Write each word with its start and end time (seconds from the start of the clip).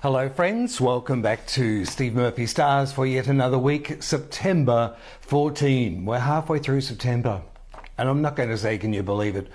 Hello, 0.00 0.28
friends. 0.28 0.80
Welcome 0.80 1.22
back 1.22 1.44
to 1.48 1.84
Steve 1.84 2.14
Murphy 2.14 2.46
Stars 2.46 2.92
for 2.92 3.04
yet 3.04 3.26
another 3.26 3.58
week, 3.58 4.00
September 4.00 4.94
14. 5.22 6.04
We're 6.04 6.20
halfway 6.20 6.60
through 6.60 6.82
September. 6.82 7.42
And 7.98 8.08
I'm 8.08 8.22
not 8.22 8.36
going 8.36 8.48
to 8.50 8.56
say, 8.56 8.78
can 8.78 8.92
you 8.92 9.02
believe 9.02 9.34
it? 9.34 9.48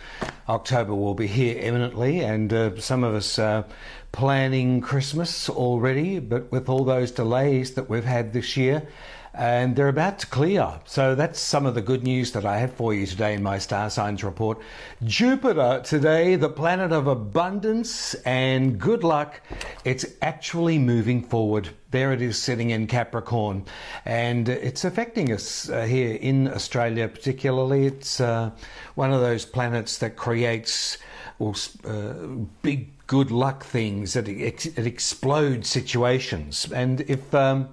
October 0.49 0.93
will 0.93 1.13
be 1.13 1.27
here 1.27 1.57
imminently, 1.57 2.19
and 2.25 2.51
uh, 2.51 2.77
some 2.77 3.05
of 3.05 3.15
us 3.15 3.39
are 3.39 3.63
planning 4.11 4.81
Christmas 4.81 5.47
already, 5.49 6.19
but 6.19 6.51
with 6.51 6.67
all 6.67 6.83
those 6.83 7.11
delays 7.11 7.75
that 7.75 7.89
we've 7.89 8.03
had 8.03 8.33
this 8.33 8.57
year, 8.57 8.85
and 9.33 9.75
they're 9.75 9.87
about 9.87 10.19
to 10.19 10.27
clear. 10.27 10.79
So 10.85 11.15
that's 11.15 11.39
some 11.39 11.65
of 11.65 11.73
the 11.73 11.81
good 11.81 12.03
news 12.03 12.31
that 12.33 12.45
I 12.45 12.57
have 12.59 12.73
for 12.73 12.93
you 12.93 13.05
today 13.05 13.33
in 13.33 13.41
my 13.41 13.57
star 13.57 13.89
signs 13.89 14.23
report. 14.23 14.59
Jupiter 15.03 15.81
today, 15.83 16.35
the 16.35 16.49
planet 16.49 16.91
of 16.91 17.07
abundance 17.07 18.13
and 18.25 18.79
good 18.79 19.03
luck, 19.03 19.41
it's 19.85 20.05
actually 20.21 20.77
moving 20.77 21.23
forward. 21.23 21.69
There 21.89 22.11
it 22.11 22.21
is 22.21 22.41
sitting 22.41 22.71
in 22.71 22.87
Capricorn, 22.87 23.65
and 24.05 24.49
it's 24.49 24.83
affecting 24.83 25.31
us 25.31 25.69
uh, 25.69 25.83
here 25.83 26.15
in 26.15 26.47
Australia, 26.47 27.07
particularly. 27.07 27.85
It's 27.85 28.19
uh, 28.19 28.49
one 28.95 29.13
of 29.13 29.21
those 29.21 29.45
planets 29.45 29.99
that 29.99 30.15
creates 30.15 30.97
well, 31.37 31.55
uh, 31.85 32.13
big 32.61 32.89
good 33.07 33.31
luck 33.31 33.63
things, 33.63 34.15
it, 34.15 34.27
it 34.27 34.77
explodes 34.87 35.69
situations. 35.69 36.71
And 36.71 37.01
if 37.01 37.33
um, 37.35 37.69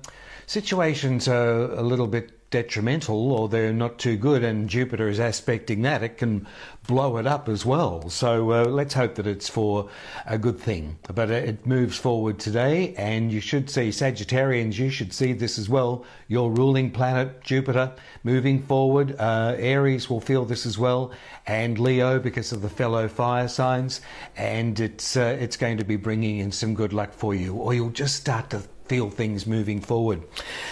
situations 0.51 1.29
are 1.29 1.71
a 1.75 1.81
little 1.81 2.09
bit 2.09 2.51
detrimental 2.51 3.31
or 3.31 3.49
they're 3.49 3.73
not 3.73 4.01
too 4.01 4.17
good 4.17 4.43
and 4.43 4.69
Jupiter 4.69 5.09
is 5.09 5.21
aspecting 5.21 5.83
that, 5.83 6.03
it 6.03 6.19
can 6.19 6.45
blow 6.89 7.19
it 7.19 7.27
up 7.29 7.49
as 7.49 7.65
well. 7.65 8.11
So 8.11 8.51
uh, 8.51 8.65
let's 8.65 8.95
hope 8.95 9.15
that 9.15 9.29
it's 9.29 9.49
for 9.49 9.89
a 10.27 10.37
good 10.39 10.59
thing. 10.59 10.99
But 11.15 11.31
it 11.31 11.65
moves 11.67 11.97
forward 11.97 12.41
today 12.41 12.95
and 12.97 13.31
you 13.31 13.41
should 13.41 13.71
see, 13.71 13.91
Sagittarians, 13.91 14.77
you 14.77 14.91
should 14.91 15.13
see 15.13 15.35
this 15.35 15.57
as 15.57 15.69
well. 15.69 16.05
Your 16.27 16.51
ruling 16.51 16.91
planet, 16.91 17.45
Jupiter, 17.45 17.95
moving 18.25 18.61
forward. 18.61 19.15
Uh, 19.21 19.55
Aries 19.57 20.11
will 20.11 20.21
feel 20.21 20.45
this 20.45 20.67
as 20.67 20.77
well 20.77 21.13
and 21.47 21.79
Leo 21.79 22.19
because 22.19 22.51
of 22.51 22.61
the 22.61 22.69
fellow 22.69 23.07
fire 23.07 23.47
signs. 23.47 24.01
And 24.37 24.81
it's, 24.81 25.17
uh, 25.17 25.37
it's 25.39 25.57
going 25.57 25.77
to 25.77 25.85
be 25.85 25.95
bringing 25.95 26.39
in 26.39 26.51
some 26.51 26.75
good 26.75 26.93
luck 26.93 27.13
for 27.13 27.37
you 27.37 27.55
or 27.55 27.73
you'll 27.73 27.91
just 27.91 28.17
start 28.17 28.51
to 28.51 28.65
feel 28.91 29.09
things 29.09 29.47
moving 29.47 29.81
forward. 29.81 30.21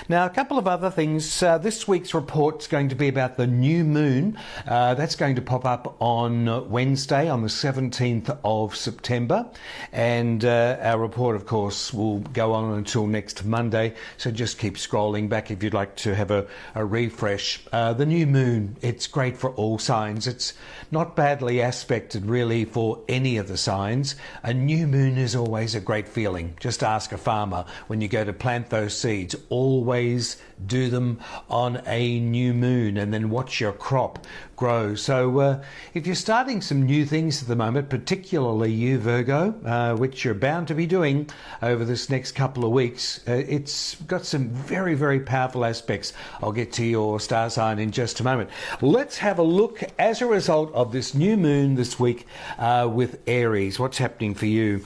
Now, 0.08 0.26
a 0.26 0.28
couple 0.28 0.58
of 0.58 0.66
other 0.66 0.90
things. 0.90 1.40
Uh, 1.40 1.56
this 1.56 1.86
week's 1.86 2.12
report 2.14 2.62
is 2.62 2.66
going 2.66 2.88
to 2.88 2.96
be 2.96 3.06
about 3.06 3.36
the 3.36 3.46
new 3.46 3.84
moon. 3.84 4.36
Uh, 4.66 4.94
that's 4.94 5.14
going 5.14 5.36
to 5.36 5.40
pop 5.40 5.64
up 5.64 5.94
on 6.00 6.68
Wednesday, 6.68 7.28
on 7.28 7.42
the 7.42 7.48
17th 7.48 8.36
of 8.42 8.74
September. 8.74 9.48
And 9.92 10.44
uh, 10.44 10.78
our 10.82 10.98
report, 10.98 11.36
of 11.36 11.46
course, 11.46 11.94
will 11.94 12.18
go 12.18 12.54
on 12.54 12.76
until 12.76 13.06
next 13.06 13.44
Monday. 13.44 13.94
So 14.16 14.32
just 14.32 14.58
keep 14.58 14.74
scrolling 14.74 15.28
back 15.28 15.52
if 15.52 15.62
you'd 15.62 15.72
like 15.72 15.94
to 15.98 16.16
have 16.16 16.32
a, 16.32 16.48
a 16.74 16.84
refresh. 16.84 17.62
Uh, 17.70 17.92
the 17.92 18.06
new 18.06 18.26
moon, 18.26 18.76
it's 18.82 19.06
great 19.06 19.36
for 19.36 19.50
all 19.52 19.78
signs. 19.78 20.26
It's 20.26 20.54
not 20.90 21.14
badly 21.14 21.60
aspected, 21.60 22.26
really, 22.26 22.64
for 22.64 22.98
any 23.08 23.36
of 23.36 23.46
the 23.46 23.56
signs. 23.56 24.16
A 24.42 24.52
new 24.52 24.88
moon 24.88 25.18
is 25.18 25.36
always 25.36 25.76
a 25.76 25.80
great 25.80 26.08
feeling. 26.08 26.56
Just 26.58 26.82
ask 26.82 27.12
a 27.12 27.18
farmer 27.18 27.64
when 27.86 28.00
you 28.00 28.07
you 28.08 28.18
go 28.18 28.24
to 28.24 28.32
plant 28.32 28.70
those 28.70 28.96
seeds, 28.96 29.36
always 29.50 30.38
do 30.66 30.88
them 30.88 31.20
on 31.48 31.82
a 31.86 32.18
new 32.20 32.54
moon 32.54 32.96
and 32.96 33.12
then 33.12 33.30
watch 33.30 33.60
your 33.60 33.72
crop 33.72 34.26
grow. 34.56 34.94
So, 34.94 35.38
uh, 35.38 35.64
if 35.94 36.06
you're 36.06 36.16
starting 36.16 36.60
some 36.60 36.82
new 36.82 37.04
things 37.04 37.42
at 37.42 37.48
the 37.48 37.54
moment, 37.54 37.90
particularly 37.90 38.72
you, 38.72 38.98
Virgo, 38.98 39.54
uh, 39.64 39.94
which 39.94 40.24
you're 40.24 40.34
bound 40.34 40.66
to 40.68 40.74
be 40.74 40.86
doing 40.86 41.28
over 41.62 41.84
this 41.84 42.10
next 42.10 42.32
couple 42.32 42.64
of 42.64 42.72
weeks, 42.72 43.20
uh, 43.28 43.32
it's 43.32 43.94
got 44.06 44.24
some 44.24 44.48
very, 44.48 44.94
very 44.94 45.20
powerful 45.20 45.64
aspects. 45.64 46.12
I'll 46.42 46.52
get 46.52 46.72
to 46.74 46.84
your 46.84 47.20
star 47.20 47.50
sign 47.50 47.78
in 47.78 47.92
just 47.92 48.20
a 48.20 48.24
moment. 48.24 48.50
Let's 48.80 49.18
have 49.18 49.38
a 49.38 49.44
look 49.44 49.82
as 49.98 50.22
a 50.22 50.26
result 50.26 50.72
of 50.74 50.92
this 50.92 51.14
new 51.14 51.36
moon 51.36 51.74
this 51.74 52.00
week 52.00 52.26
uh, 52.58 52.88
with 52.90 53.20
Aries. 53.26 53.78
What's 53.78 53.98
happening 53.98 54.34
for 54.34 54.46
you? 54.46 54.84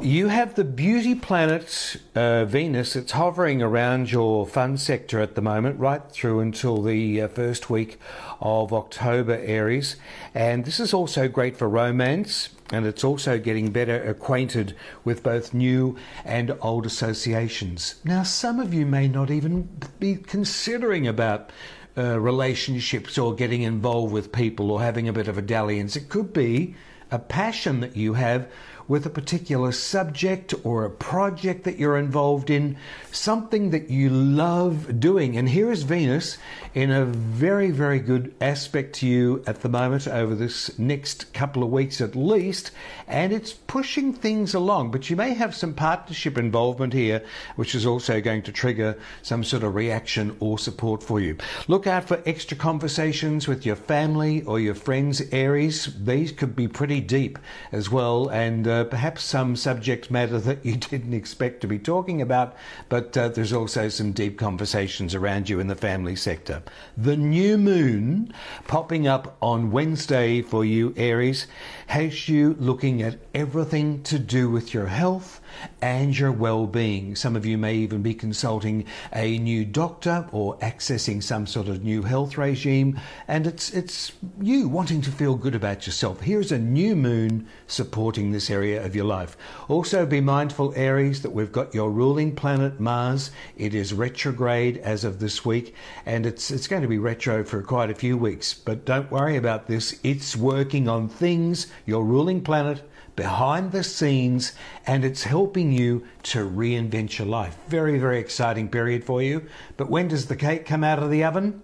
You 0.00 0.28
have 0.28 0.54
the 0.54 0.64
beauty 0.64 1.14
planet 1.14 1.96
uh, 2.14 2.44
Venus. 2.44 2.96
It's 2.96 3.12
hovering 3.12 3.62
around 3.62 4.10
your 4.10 4.46
fun 4.46 4.76
sector 4.76 5.20
at 5.20 5.34
the 5.34 5.40
moment, 5.40 5.78
right 5.78 6.02
through 6.10 6.40
until 6.40 6.82
the 6.82 7.22
uh, 7.22 7.28
first 7.28 7.70
week 7.70 7.98
of 8.40 8.72
October, 8.72 9.40
Aries. 9.42 9.96
And 10.34 10.64
this 10.64 10.80
is 10.80 10.92
also 10.92 11.28
great 11.28 11.56
for 11.56 11.68
romance, 11.68 12.50
and 12.70 12.86
it's 12.86 13.04
also 13.04 13.38
getting 13.38 13.70
better 13.70 14.02
acquainted 14.02 14.76
with 15.04 15.22
both 15.22 15.54
new 15.54 15.96
and 16.24 16.56
old 16.60 16.86
associations. 16.86 17.94
Now, 18.04 18.24
some 18.24 18.60
of 18.60 18.74
you 18.74 18.84
may 18.84 19.08
not 19.08 19.30
even 19.30 19.68
be 20.00 20.16
considering 20.16 21.06
about 21.06 21.50
uh, 21.96 22.18
relationships 22.18 23.16
or 23.16 23.34
getting 23.34 23.62
involved 23.62 24.12
with 24.12 24.32
people 24.32 24.70
or 24.70 24.82
having 24.82 25.08
a 25.08 25.12
bit 25.12 25.28
of 25.28 25.38
a 25.38 25.42
dalliance. 25.42 25.96
It 25.96 26.08
could 26.08 26.32
be 26.32 26.74
a 27.10 27.18
passion 27.18 27.80
that 27.80 27.96
you 27.96 28.14
have 28.14 28.48
with 28.88 29.06
a 29.06 29.10
particular 29.10 29.72
subject 29.72 30.54
or 30.64 30.84
a 30.84 30.90
project 30.90 31.64
that 31.64 31.78
you're 31.78 31.96
involved 31.96 32.50
in, 32.50 32.76
something 33.10 33.70
that 33.70 33.90
you 33.90 34.10
love 34.10 35.00
doing. 35.00 35.36
And 35.36 35.48
here 35.48 35.70
is 35.70 35.82
Venus 35.82 36.38
in 36.74 36.90
a 36.90 37.04
very, 37.04 37.70
very 37.70 38.00
good 38.00 38.34
aspect 38.40 38.96
to 38.96 39.06
you 39.06 39.42
at 39.46 39.62
the 39.62 39.68
moment 39.68 40.08
over 40.08 40.34
this 40.34 40.76
next 40.78 41.32
couple 41.32 41.62
of 41.62 41.70
weeks 41.70 42.00
at 42.00 42.16
least, 42.16 42.72
and 43.06 43.32
it's 43.32 43.52
pushing 43.52 44.12
things 44.12 44.54
along. 44.54 44.90
But 44.90 45.08
you 45.08 45.16
may 45.16 45.34
have 45.34 45.54
some 45.54 45.72
partnership 45.72 46.36
involvement 46.36 46.92
here, 46.92 47.22
which 47.56 47.74
is 47.74 47.86
also 47.86 48.20
going 48.20 48.42
to 48.42 48.52
trigger 48.52 48.98
some 49.22 49.44
sort 49.44 49.62
of 49.62 49.74
reaction 49.74 50.36
or 50.40 50.58
support 50.58 51.02
for 51.02 51.20
you. 51.20 51.36
Look 51.68 51.86
out 51.86 52.04
for 52.04 52.20
extra 52.26 52.56
conversations 52.56 53.46
with 53.46 53.64
your 53.64 53.76
family 53.76 54.42
or 54.42 54.58
your 54.58 54.74
friends, 54.74 55.22
Aries. 55.30 55.94
These 56.04 56.32
could 56.32 56.56
be 56.56 56.66
pretty 56.66 57.00
deep 57.00 57.38
as 57.70 57.88
well, 57.90 58.28
and 58.28 58.66
uh, 58.66 58.73
uh, 58.74 58.84
perhaps 58.84 59.22
some 59.22 59.54
subject 59.54 60.10
matter 60.10 60.38
that 60.40 60.64
you 60.66 60.76
didn't 60.90 61.14
expect 61.14 61.60
to 61.60 61.68
be 61.68 61.78
talking 61.78 62.20
about, 62.20 62.56
but 62.88 63.16
uh, 63.16 63.28
there's 63.28 63.52
also 63.52 63.88
some 63.88 64.10
deep 64.10 64.36
conversations 64.36 65.14
around 65.14 65.48
you 65.48 65.60
in 65.60 65.68
the 65.68 65.76
family 65.76 66.16
sector. 66.16 66.62
The 66.96 67.16
new 67.16 67.56
moon 67.56 68.34
popping 68.66 69.06
up 69.06 69.36
on 69.40 69.70
Wednesday 69.70 70.42
for 70.42 70.64
you, 70.64 70.92
Aries, 70.96 71.46
has 71.86 72.28
you 72.28 72.56
looking 72.58 73.00
at 73.00 73.18
everything 73.34 74.02
to 74.02 74.18
do 74.18 74.50
with 74.50 74.74
your 74.74 74.86
health 74.86 75.40
and 75.80 76.18
your 76.18 76.32
well-being. 76.32 77.16
Some 77.16 77.36
of 77.36 77.46
you 77.46 77.58
may 77.58 77.74
even 77.74 78.02
be 78.02 78.14
consulting 78.14 78.84
a 79.12 79.38
new 79.38 79.64
doctor 79.64 80.26
or 80.32 80.56
accessing 80.58 81.22
some 81.22 81.46
sort 81.46 81.68
of 81.68 81.84
new 81.84 82.02
health 82.02 82.36
regime, 82.38 82.98
and 83.28 83.46
it's 83.46 83.70
it's 83.70 84.12
you 84.40 84.68
wanting 84.68 85.00
to 85.02 85.10
feel 85.10 85.34
good 85.36 85.54
about 85.54 85.86
yourself. 85.86 86.20
Here's 86.20 86.52
a 86.52 86.58
new 86.58 86.96
moon 86.96 87.46
supporting 87.66 88.32
this 88.32 88.50
area 88.50 88.84
of 88.84 88.94
your 88.94 89.04
life. 89.04 89.36
Also 89.68 90.06
be 90.06 90.20
mindful 90.20 90.72
Aries 90.76 91.22
that 91.22 91.30
we've 91.30 91.52
got 91.52 91.74
your 91.74 91.90
ruling 91.90 92.34
planet 92.34 92.80
Mars. 92.80 93.30
It 93.56 93.74
is 93.74 93.92
retrograde 93.92 94.78
as 94.78 95.04
of 95.04 95.18
this 95.18 95.44
week 95.44 95.74
and 96.06 96.26
it's 96.26 96.50
it's 96.50 96.68
going 96.68 96.82
to 96.82 96.88
be 96.88 96.98
retro 96.98 97.44
for 97.44 97.62
quite 97.62 97.90
a 97.90 97.94
few 97.94 98.16
weeks, 98.16 98.54
but 98.54 98.84
don't 98.84 99.10
worry 99.10 99.36
about 99.36 99.66
this. 99.66 99.98
It's 100.02 100.36
working 100.36 100.88
on 100.88 101.08
things 101.08 101.66
your 101.86 102.04
ruling 102.04 102.42
planet 102.42 102.82
behind 103.16 103.72
the 103.72 103.84
scenes 103.84 104.52
and 104.86 105.04
it's 105.04 105.24
helping 105.24 105.72
you 105.72 106.06
to 106.22 106.48
reinvent 106.48 107.18
your 107.18 107.28
life. 107.28 107.56
Very, 107.68 107.98
very 107.98 108.18
exciting 108.18 108.68
period 108.68 109.04
for 109.04 109.22
you. 109.22 109.46
But 109.76 109.90
when 109.90 110.08
does 110.08 110.26
the 110.26 110.36
cake 110.36 110.66
come 110.66 110.84
out 110.84 111.02
of 111.02 111.10
the 111.10 111.24
oven? 111.24 111.62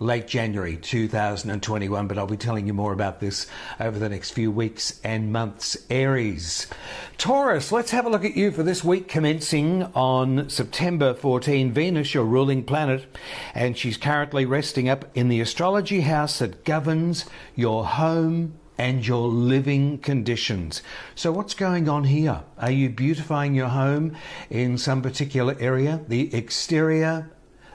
Late 0.00 0.28
January 0.28 0.76
2021, 0.76 2.06
but 2.06 2.18
I'll 2.18 2.26
be 2.28 2.36
telling 2.36 2.68
you 2.68 2.72
more 2.72 2.92
about 2.92 3.18
this 3.18 3.48
over 3.80 3.98
the 3.98 4.08
next 4.08 4.30
few 4.30 4.48
weeks 4.48 5.00
and 5.02 5.32
months. 5.32 5.76
Aries. 5.90 6.68
Taurus, 7.16 7.72
let's 7.72 7.90
have 7.90 8.06
a 8.06 8.08
look 8.08 8.24
at 8.24 8.36
you 8.36 8.52
for 8.52 8.62
this 8.62 8.84
week 8.84 9.08
commencing 9.08 9.82
on 9.94 10.48
September 10.48 11.14
14. 11.14 11.72
Venus, 11.72 12.14
your 12.14 12.24
ruling 12.24 12.62
planet, 12.62 13.06
and 13.54 13.76
she's 13.76 13.96
currently 13.96 14.44
resting 14.44 14.88
up 14.88 15.04
in 15.16 15.28
the 15.28 15.40
astrology 15.40 16.02
house 16.02 16.38
that 16.38 16.64
governs 16.64 17.24
your 17.56 17.84
home, 17.84 18.54
and 18.78 19.06
your 19.06 19.28
living 19.28 19.98
conditions. 19.98 20.82
So, 21.14 21.32
what's 21.32 21.54
going 21.54 21.88
on 21.88 22.04
here? 22.04 22.42
Are 22.58 22.70
you 22.70 22.88
beautifying 22.88 23.54
your 23.54 23.68
home 23.68 24.16
in 24.48 24.78
some 24.78 25.02
particular 25.02 25.56
area? 25.58 26.00
The 26.06 26.34
exterior, 26.34 27.30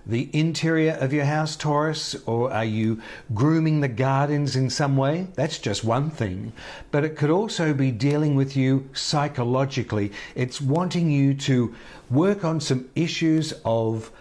the 0.05 0.29
interior 0.33 0.93
of 0.93 1.13
your 1.13 1.25
house, 1.25 1.55
Taurus, 1.55 2.15
or 2.25 2.51
are 2.51 2.65
you 2.65 3.01
grooming 3.33 3.81
the 3.81 3.87
gardens 3.87 4.55
in 4.55 4.69
some 4.69 4.97
way? 4.97 5.27
That's 5.35 5.59
just 5.59 5.83
one 5.83 6.09
thing. 6.09 6.53
But 6.91 7.03
it 7.03 7.17
could 7.17 7.29
also 7.29 7.73
be 7.73 7.91
dealing 7.91 8.35
with 8.35 8.55
you 8.55 8.89
psychologically. 8.93 10.11
It's 10.35 10.61
wanting 10.61 11.11
you 11.11 11.33
to 11.35 11.75
work 12.09 12.45
on 12.45 12.59
some 12.59 12.89
issues 12.95 13.53
of 13.65 14.11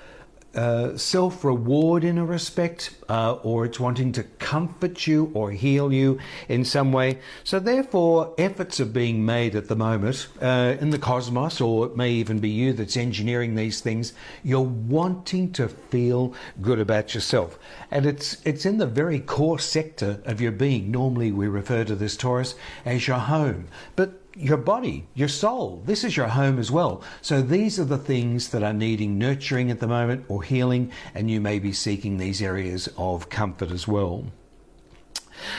uh, 0.55 0.97
self 0.97 1.45
reward 1.45 2.05
in 2.05 2.19
a 2.19 2.25
respect, 2.25 2.95
uh, 3.09 3.35
or 3.43 3.65
it's 3.65 3.81
wanting 3.81 4.13
to 4.13 4.23
comfort 4.23 5.07
you 5.07 5.31
or 5.35 5.51
heal 5.51 5.93
you 5.93 6.19
in 6.49 6.65
some 6.65 6.93
way. 6.93 7.19
So, 7.45 7.59
therefore, 7.59 8.35
efforts 8.39 8.81
are 8.81 8.87
being 8.87 9.25
made 9.25 9.57
at 9.57 9.69
the 9.69 9.77
moment 9.77 10.29
uh, 10.41 10.77
in 10.81 10.91
the 10.91 10.99
cosmos, 10.99 11.61
or 11.61 11.87
it 11.87 11.97
may 11.97 12.11
even 12.13 12.39
be 12.39 12.51
you 12.51 12.73
that's 12.73 12.97
engineering 12.97 13.55
these 13.55 13.81
things. 13.81 14.13
You're 14.43 14.61
wanting 14.61 15.53
to 15.53 15.69
feel 15.69 16.35
good 16.61 16.79
about 16.79 17.15
yourself, 17.15 17.59
and 17.91 18.07
it's 18.07 18.41
it's 18.45 18.67
in 18.67 18.79
the 18.79 18.87
very 18.87 19.21
core 19.21 19.59
sector 19.59 20.21
of 20.25 20.41
your 20.41 20.53
being. 20.53 20.91
Normally, 20.91 21.33
we 21.33 21.49
refer 21.49 21.85
to 21.85 21.95
this 21.95 22.17
Taurus 22.17 22.55
as 22.85 23.07
your 23.07 23.19
home, 23.19 23.69
but 23.97 24.22
your 24.37 24.57
body, 24.57 25.07
your 25.15 25.29
soul. 25.29 25.83
This 25.85 26.05
is 26.05 26.17
your 26.17 26.29
home 26.29 26.59
as 26.59 26.71
well. 26.71 27.03
So 27.21 27.43
these 27.43 27.79
are 27.79 27.85
the 27.85 27.99
things 27.99 28.49
that 28.49 28.63
are 28.63 28.73
needing 28.73 29.19
nurturing 29.19 29.71
at 29.71 29.81
the 29.81 29.87
moment 29.87 30.25
or 30.29 30.43
healing, 30.43 30.91
and 31.15 31.31
you 31.31 31.41
may 31.41 31.59
be 31.59 31.73
seeking 31.73 32.17
these 32.17 32.43
areas 32.43 32.89
of 32.97 33.29
comfort 33.29 33.71
as 33.71 33.87
well. 33.87 34.25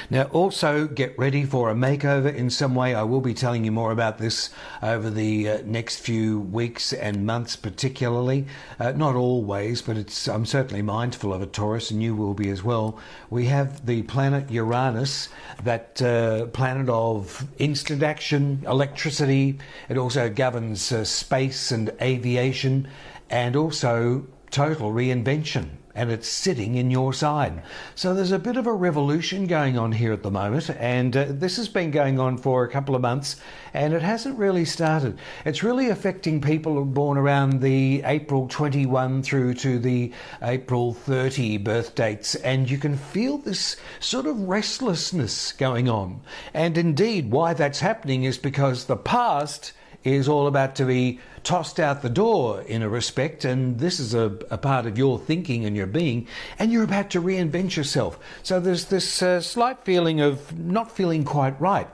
Now, 0.09 0.23
also 0.25 0.87
get 0.87 1.17
ready 1.17 1.45
for 1.45 1.69
a 1.69 1.75
makeover 1.75 2.33
in 2.33 2.49
some 2.49 2.75
way. 2.75 2.93
I 2.93 3.03
will 3.03 3.21
be 3.21 3.33
telling 3.33 3.65
you 3.65 3.71
more 3.71 3.91
about 3.91 4.17
this 4.17 4.49
over 4.81 5.09
the 5.09 5.49
uh, 5.49 5.57
next 5.65 5.99
few 5.99 6.39
weeks 6.39 6.93
and 6.93 7.25
months, 7.25 7.55
particularly. 7.55 8.45
Uh, 8.79 8.91
not 8.91 9.15
always, 9.15 9.81
but 9.81 9.97
it's 9.97 10.27
I'm 10.27 10.45
certainly 10.45 10.81
mindful 10.81 11.33
of 11.33 11.41
it, 11.41 11.53
Taurus, 11.53 11.91
and 11.91 12.01
you 12.01 12.15
will 12.15 12.33
be 12.33 12.49
as 12.49 12.63
well. 12.63 12.99
We 13.29 13.45
have 13.47 13.85
the 13.85 14.03
planet 14.03 14.49
Uranus, 14.51 15.29
that 15.63 16.01
uh, 16.01 16.47
planet 16.47 16.89
of 16.89 17.47
instant 17.57 18.03
action, 18.03 18.63
electricity. 18.67 19.59
It 19.89 19.97
also 19.97 20.29
governs 20.29 20.91
uh, 20.91 21.05
space 21.05 21.71
and 21.71 21.91
aviation, 22.01 22.87
and 23.29 23.55
also 23.55 24.27
total 24.51 24.91
reinvention 24.91 25.69
and 25.95 26.11
it's 26.11 26.27
sitting 26.27 26.75
in 26.75 26.89
your 26.89 27.13
side. 27.13 27.61
So 27.95 28.13
there's 28.13 28.31
a 28.31 28.39
bit 28.39 28.57
of 28.57 28.65
a 28.65 28.73
revolution 28.73 29.45
going 29.45 29.77
on 29.77 29.91
here 29.91 30.11
at 30.11 30.23
the 30.23 30.31
moment, 30.31 30.69
and 30.71 31.15
uh, 31.15 31.25
this 31.29 31.57
has 31.57 31.67
been 31.67 31.91
going 31.91 32.19
on 32.19 32.37
for 32.37 32.63
a 32.63 32.69
couple 32.69 32.95
of 32.95 33.01
months, 33.01 33.35
and 33.73 33.93
it 33.93 34.01
hasn't 34.01 34.37
really 34.37 34.65
started. 34.65 35.19
It's 35.45 35.63
really 35.63 35.89
affecting 35.89 36.41
people 36.41 36.83
born 36.85 37.17
around 37.17 37.61
the 37.61 38.01
April 38.05 38.47
21 38.47 39.23
through 39.23 39.53
to 39.55 39.79
the 39.79 40.11
April 40.41 40.93
30 40.93 41.57
birth 41.57 41.93
dates, 41.95 42.35
and 42.35 42.69
you 42.69 42.77
can 42.77 42.97
feel 42.97 43.37
this 43.37 43.77
sort 43.99 44.25
of 44.25 44.47
restlessness 44.47 45.51
going 45.53 45.87
on. 45.87 46.21
And 46.53 46.77
indeed, 46.77 47.31
why 47.31 47.53
that's 47.53 47.79
happening 47.79 48.23
is 48.23 48.37
because 48.37 48.85
the 48.85 48.97
past 48.97 49.73
is 50.03 50.27
all 50.27 50.47
about 50.47 50.75
to 50.75 50.85
be 50.85 51.19
tossed 51.43 51.79
out 51.79 52.01
the 52.01 52.09
door 52.09 52.61
in 52.61 52.81
a 52.81 52.89
respect, 52.89 53.45
and 53.45 53.79
this 53.79 53.99
is 53.99 54.13
a, 54.13 54.37
a 54.49 54.57
part 54.57 54.85
of 54.85 54.97
your 54.97 55.19
thinking 55.19 55.65
and 55.65 55.75
your 55.75 55.87
being, 55.87 56.27
and 56.57 56.71
you're 56.71 56.83
about 56.83 57.09
to 57.11 57.21
reinvent 57.21 57.75
yourself. 57.75 58.17
So 58.43 58.59
there's 58.59 58.85
this 58.85 59.21
uh, 59.21 59.41
slight 59.41 59.83
feeling 59.83 60.21
of 60.21 60.57
not 60.57 60.91
feeling 60.91 61.23
quite 61.23 61.59
right. 61.59 61.87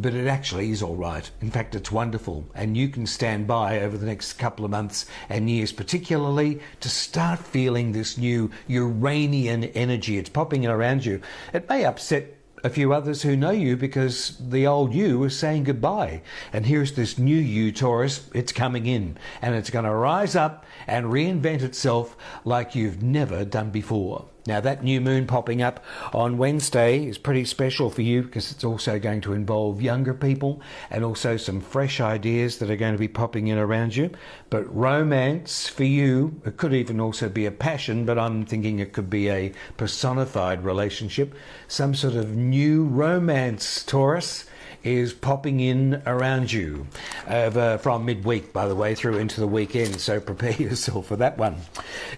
But 0.00 0.14
it 0.14 0.26
actually 0.26 0.70
is 0.70 0.82
all 0.82 0.94
right. 0.94 1.28
In 1.42 1.50
fact, 1.50 1.74
it's 1.74 1.92
wonderful. 1.92 2.46
And 2.54 2.76
you 2.76 2.88
can 2.88 3.04
stand 3.04 3.46
by 3.46 3.80
over 3.80 3.98
the 3.98 4.06
next 4.06 4.34
couple 4.34 4.64
of 4.64 4.70
months 4.70 5.04
and 5.28 5.50
years, 5.50 5.70
particularly, 5.70 6.60
to 6.80 6.88
start 6.88 7.40
feeling 7.40 7.92
this 7.92 8.16
new 8.16 8.50
Uranian 8.68 9.64
energy. 9.64 10.16
It's 10.16 10.30
popping 10.30 10.64
around 10.66 11.04
you. 11.04 11.20
It 11.52 11.68
may 11.68 11.84
upset 11.84 12.38
a 12.64 12.70
few 12.70 12.92
others 12.92 13.22
who 13.22 13.36
know 13.36 13.50
you 13.50 13.76
because 13.76 14.36
the 14.38 14.66
old 14.66 14.94
you 14.94 15.22
is 15.24 15.38
saying 15.38 15.64
goodbye. 15.64 16.22
And 16.52 16.66
here's 16.66 16.92
this 16.92 17.18
new 17.18 17.36
you, 17.36 17.72
Taurus, 17.72 18.28
it's 18.34 18.52
coming 18.52 18.86
in 18.86 19.16
and 19.40 19.54
it's 19.54 19.70
going 19.70 19.84
to 19.84 19.94
rise 19.94 20.36
up 20.36 20.64
and 20.86 21.06
reinvent 21.06 21.62
itself 21.62 22.16
like 22.44 22.74
you've 22.74 23.02
never 23.02 23.44
done 23.44 23.70
before. 23.70 24.26
Now, 24.44 24.60
that 24.60 24.82
new 24.82 25.00
moon 25.00 25.28
popping 25.28 25.62
up 25.62 25.84
on 26.12 26.36
Wednesday 26.36 27.06
is 27.06 27.16
pretty 27.16 27.44
special 27.44 27.90
for 27.90 28.02
you 28.02 28.24
because 28.24 28.50
it's 28.50 28.64
also 28.64 28.98
going 28.98 29.20
to 29.20 29.34
involve 29.34 29.80
younger 29.80 30.14
people 30.14 30.60
and 30.90 31.04
also 31.04 31.36
some 31.36 31.60
fresh 31.60 32.00
ideas 32.00 32.58
that 32.58 32.68
are 32.68 32.76
going 32.76 32.94
to 32.94 32.98
be 32.98 33.06
popping 33.06 33.46
in 33.46 33.56
around 33.56 33.94
you. 33.94 34.10
But 34.50 34.74
romance 34.74 35.68
for 35.68 35.84
you, 35.84 36.40
it 36.44 36.56
could 36.56 36.74
even 36.74 36.98
also 36.98 37.28
be 37.28 37.46
a 37.46 37.52
passion, 37.52 38.04
but 38.04 38.18
I'm 38.18 38.44
thinking 38.44 38.80
it 38.80 38.92
could 38.92 39.08
be 39.08 39.30
a 39.30 39.52
personified 39.76 40.64
relationship, 40.64 41.34
some 41.68 41.94
sort 41.94 42.14
of 42.14 42.34
new 42.34 42.84
romance, 42.84 43.84
Taurus 43.84 44.46
is 44.84 45.12
popping 45.12 45.60
in 45.60 46.02
around 46.06 46.52
you 46.52 46.86
over 47.28 47.78
from 47.78 48.04
midweek, 48.04 48.52
by 48.52 48.66
the 48.66 48.74
way, 48.74 48.94
through 48.94 49.18
into 49.18 49.40
the 49.40 49.46
weekend. 49.46 50.00
So 50.00 50.20
prepare 50.20 50.52
yourself 50.60 51.06
for 51.06 51.16
that 51.16 51.38
one. 51.38 51.56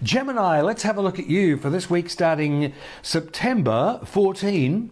Gemini, 0.02 0.60
let's 0.60 0.82
have 0.82 0.96
a 0.96 1.02
look 1.02 1.18
at 1.18 1.26
you 1.26 1.56
for 1.56 1.70
this 1.70 1.90
week 1.90 2.10
starting 2.10 2.72
September 3.02 4.00
14. 4.04 4.90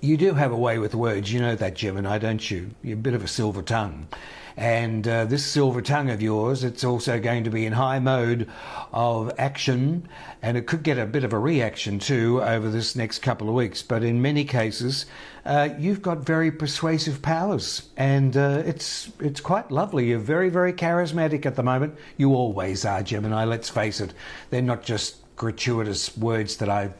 You 0.00 0.16
do 0.16 0.34
have 0.34 0.50
a 0.50 0.56
way 0.56 0.78
with 0.78 0.94
words, 0.94 1.32
you 1.32 1.40
know 1.40 1.54
that, 1.54 1.76
Gemini, 1.76 2.18
don't 2.18 2.50
you? 2.50 2.70
You're 2.82 2.98
a 2.98 3.00
bit 3.00 3.14
of 3.14 3.22
a 3.22 3.28
silver 3.28 3.62
tongue. 3.62 4.08
And 4.56 5.06
uh, 5.08 5.24
this 5.24 5.44
silver 5.44 5.82
tongue 5.82 6.10
of 6.10 6.20
yours, 6.20 6.64
it's 6.64 6.84
also 6.84 7.18
going 7.18 7.44
to 7.44 7.50
be 7.50 7.66
in 7.66 7.72
high 7.72 7.98
mode 7.98 8.48
of 8.92 9.32
action, 9.38 10.08
and 10.42 10.56
it 10.56 10.66
could 10.66 10.82
get 10.82 10.98
a 10.98 11.06
bit 11.06 11.24
of 11.24 11.32
a 11.32 11.38
reaction 11.38 11.98
too 11.98 12.42
over 12.42 12.68
this 12.68 12.94
next 12.94 13.20
couple 13.20 13.48
of 13.48 13.54
weeks. 13.54 13.82
But 13.82 14.04
in 14.04 14.20
many 14.20 14.44
cases, 14.44 15.06
uh, 15.44 15.70
you've 15.78 16.02
got 16.02 16.18
very 16.18 16.50
persuasive 16.50 17.22
powers, 17.22 17.88
and 17.96 18.36
uh, 18.36 18.62
it's 18.64 19.10
it's 19.20 19.40
quite 19.40 19.70
lovely. 19.70 20.08
You're 20.08 20.18
very 20.18 20.50
very 20.50 20.72
charismatic 20.72 21.46
at 21.46 21.56
the 21.56 21.62
moment. 21.62 21.96
You 22.16 22.34
always 22.34 22.84
are, 22.84 23.02
Gemini. 23.02 23.44
Let's 23.44 23.68
face 23.68 24.00
it; 24.00 24.12
they're 24.50 24.62
not 24.62 24.82
just 24.82 25.16
gratuitous 25.36 26.16
words 26.16 26.56
that 26.58 26.68
I 26.68 26.90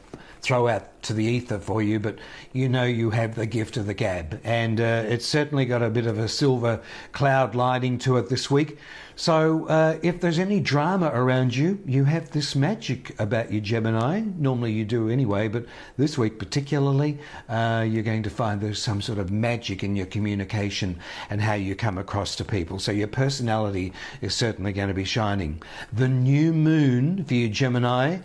throw 0.43 0.67
out 0.67 1.01
to 1.03 1.13
the 1.13 1.23
ether 1.23 1.57
for 1.57 1.81
you, 1.81 1.99
but 1.99 2.19
you 2.51 2.67
know 2.69 2.83
you 2.83 3.09
have 3.09 3.35
the 3.35 3.45
gift 3.45 3.77
of 3.77 3.87
the 3.87 3.93
gab. 3.93 4.39
And 4.43 4.79
uh, 4.79 5.05
it's 5.07 5.25
certainly 5.25 5.65
got 5.65 5.81
a 5.81 5.89
bit 5.89 6.05
of 6.05 6.19
a 6.19 6.27
silver 6.27 6.81
cloud 7.13 7.55
lining 7.55 7.97
to 7.99 8.17
it 8.17 8.29
this 8.29 8.51
week. 8.51 8.77
So 9.15 9.67
uh, 9.67 9.99
if 10.01 10.21
there's 10.21 10.39
any 10.39 10.59
drama 10.59 11.11
around 11.13 11.55
you, 11.55 11.79
you 11.85 12.05
have 12.05 12.31
this 12.31 12.55
magic 12.55 13.19
about 13.19 13.51
you, 13.51 13.61
Gemini. 13.61 14.21
Normally 14.37 14.71
you 14.71 14.85
do 14.85 15.09
anyway, 15.09 15.47
but 15.47 15.65
this 15.97 16.17
week 16.17 16.39
particularly, 16.39 17.19
uh, 17.47 17.85
you're 17.87 18.03
going 18.03 18.23
to 18.23 18.29
find 18.29 18.59
there's 18.59 18.81
some 18.81 19.01
sort 19.01 19.19
of 19.19 19.29
magic 19.31 19.83
in 19.83 19.95
your 19.95 20.07
communication 20.07 20.99
and 21.29 21.41
how 21.41 21.53
you 21.53 21.75
come 21.75 21.97
across 21.97 22.35
to 22.37 22.45
people. 22.45 22.79
So 22.79 22.91
your 22.91 23.07
personality 23.07 23.93
is 24.21 24.33
certainly 24.33 24.73
going 24.73 24.87
to 24.87 24.93
be 24.95 25.05
shining. 25.05 25.61
The 25.91 26.07
new 26.07 26.51
moon 26.51 27.23
for 27.23 27.35
you, 27.35 27.49
Gemini, 27.49 28.17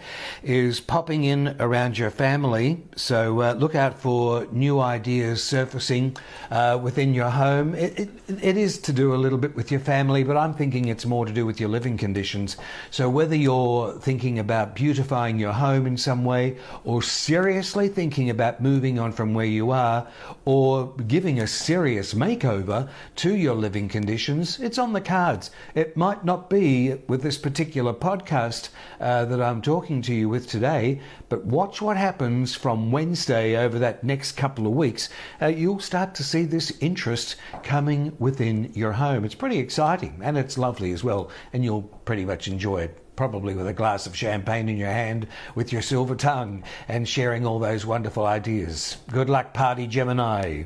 is 0.42 0.80
popping 0.80 1.24
in 1.24 1.54
around 1.60 1.98
your 1.98 2.10
family. 2.10 2.82
So 2.96 3.42
uh, 3.42 3.52
look 3.52 3.74
out 3.74 3.98
for 3.98 4.46
new 4.52 4.80
ideas 4.80 5.44
surfacing 5.44 6.16
uh, 6.50 6.78
within 6.82 7.12
your 7.12 7.30
home. 7.30 7.74
It, 7.74 7.98
it, 7.98 8.10
it 8.42 8.56
is 8.56 8.78
to 8.78 8.92
do 8.92 9.14
a 9.14 9.16
little 9.16 9.38
bit 9.38 9.54
with 9.54 9.70
your 9.70 9.80
family, 9.80 10.24
but 10.24 10.36
I'm 10.36 10.54
thinking 10.54 10.77
thinking 10.78 10.92
it's 10.92 11.06
more 11.06 11.26
to 11.26 11.32
do 11.32 11.44
with 11.44 11.58
your 11.58 11.68
living 11.68 11.98
conditions. 11.98 12.56
So 12.92 13.10
whether 13.10 13.34
you're 13.34 13.94
thinking 13.98 14.38
about 14.38 14.76
beautifying 14.76 15.36
your 15.36 15.50
home 15.50 15.88
in 15.88 15.96
some 15.96 16.24
way, 16.24 16.56
or 16.84 17.02
seriously 17.02 17.88
thinking 17.88 18.30
about 18.30 18.62
moving 18.62 18.96
on 19.00 19.10
from 19.10 19.34
where 19.34 19.44
you 19.44 19.72
are, 19.72 20.06
or 20.44 20.94
giving 21.08 21.40
a 21.40 21.48
serious 21.48 22.14
makeover 22.14 22.88
to 23.16 23.34
your 23.34 23.56
living 23.56 23.88
conditions, 23.88 24.60
it's 24.60 24.78
on 24.78 24.92
the 24.92 25.00
cards. 25.00 25.50
It 25.74 25.96
might 25.96 26.24
not 26.24 26.48
be 26.48 26.94
with 27.08 27.22
this 27.22 27.38
particular 27.38 27.92
podcast 27.92 28.68
uh, 29.00 29.24
that 29.24 29.42
I'm 29.42 29.60
talking 29.60 30.00
to 30.02 30.14
you 30.14 30.28
with 30.28 30.48
today, 30.48 31.00
but 31.28 31.44
watch 31.44 31.82
what 31.82 31.96
happens 31.96 32.54
from 32.54 32.92
Wednesday 32.92 33.56
over 33.56 33.80
that 33.80 34.04
next 34.04 34.36
couple 34.36 34.64
of 34.64 34.74
weeks. 34.74 35.08
Uh, 35.42 35.46
you'll 35.46 35.80
start 35.80 36.14
to 36.14 36.22
see 36.22 36.44
this 36.44 36.72
interest 36.80 37.34
coming 37.64 38.12
within 38.20 38.70
your 38.74 38.92
home. 38.92 39.24
It's 39.24 39.34
pretty 39.34 39.58
exciting 39.58 40.20
and 40.22 40.38
it's 40.38 40.56
lovely 40.56 40.67
as 40.92 41.02
well, 41.02 41.30
and 41.52 41.64
you'll 41.64 41.82
pretty 41.82 42.24
much 42.24 42.48
enjoy 42.48 42.82
it 42.82 42.98
probably 43.18 43.52
with 43.52 43.66
a 43.66 43.72
glass 43.72 44.06
of 44.06 44.14
champagne 44.14 44.68
in 44.68 44.76
your 44.76 44.92
hand 44.92 45.26
with 45.56 45.72
your 45.72 45.82
silver 45.82 46.14
tongue 46.14 46.62
and 46.86 47.08
sharing 47.08 47.44
all 47.44 47.58
those 47.58 47.84
wonderful 47.84 48.24
ideas. 48.24 48.96
Good 49.10 49.28
luck, 49.28 49.52
Party 49.52 49.88
Gemini. 49.88 50.62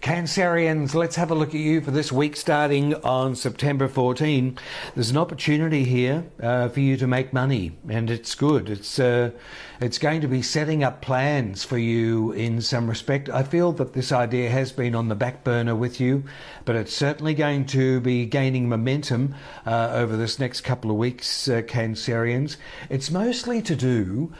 Cancerians, 0.00 0.94
let's 0.94 1.16
have 1.16 1.30
a 1.30 1.34
look 1.34 1.50
at 1.50 1.60
you 1.60 1.82
for 1.82 1.90
this 1.90 2.10
week 2.10 2.36
starting 2.36 2.94
on 3.04 3.36
September 3.36 3.86
14. 3.86 4.58
There's 4.94 5.10
an 5.10 5.18
opportunity 5.18 5.84
here 5.84 6.24
uh, 6.42 6.70
for 6.70 6.80
you 6.80 6.96
to 6.96 7.06
make 7.06 7.34
money, 7.34 7.76
and 7.86 8.08
it's 8.08 8.34
good. 8.34 8.70
It's 8.70 8.98
uh, 8.98 9.32
it's 9.80 9.98
going 9.98 10.20
to 10.20 10.28
be 10.28 10.42
setting 10.42 10.84
up 10.84 11.00
plans 11.00 11.64
for 11.64 11.78
you 11.78 12.32
in 12.32 12.60
some 12.60 12.88
respect. 12.88 13.30
I 13.30 13.42
feel 13.42 13.72
that 13.72 13.94
this 13.94 14.12
idea 14.12 14.50
has 14.50 14.72
been 14.72 14.94
on 14.94 15.08
the 15.08 15.14
back 15.14 15.42
burner 15.42 15.74
with 15.74 16.00
you, 16.00 16.24
but 16.66 16.76
it's 16.76 16.94
certainly 16.94 17.32
going 17.32 17.64
to 17.66 18.00
be 18.00 18.26
gaining 18.26 18.68
momentum 18.68 19.34
uh, 19.64 19.90
over 19.94 20.16
this 20.16 20.38
next 20.38 20.60
couple 20.60 20.90
of 20.90 20.98
weeks, 20.98 21.48
uh, 21.48 21.62
Cancerians. 21.62 22.56
It's 22.90 23.10
mostly 23.10 23.62
to 23.62 23.74
do 23.74 24.32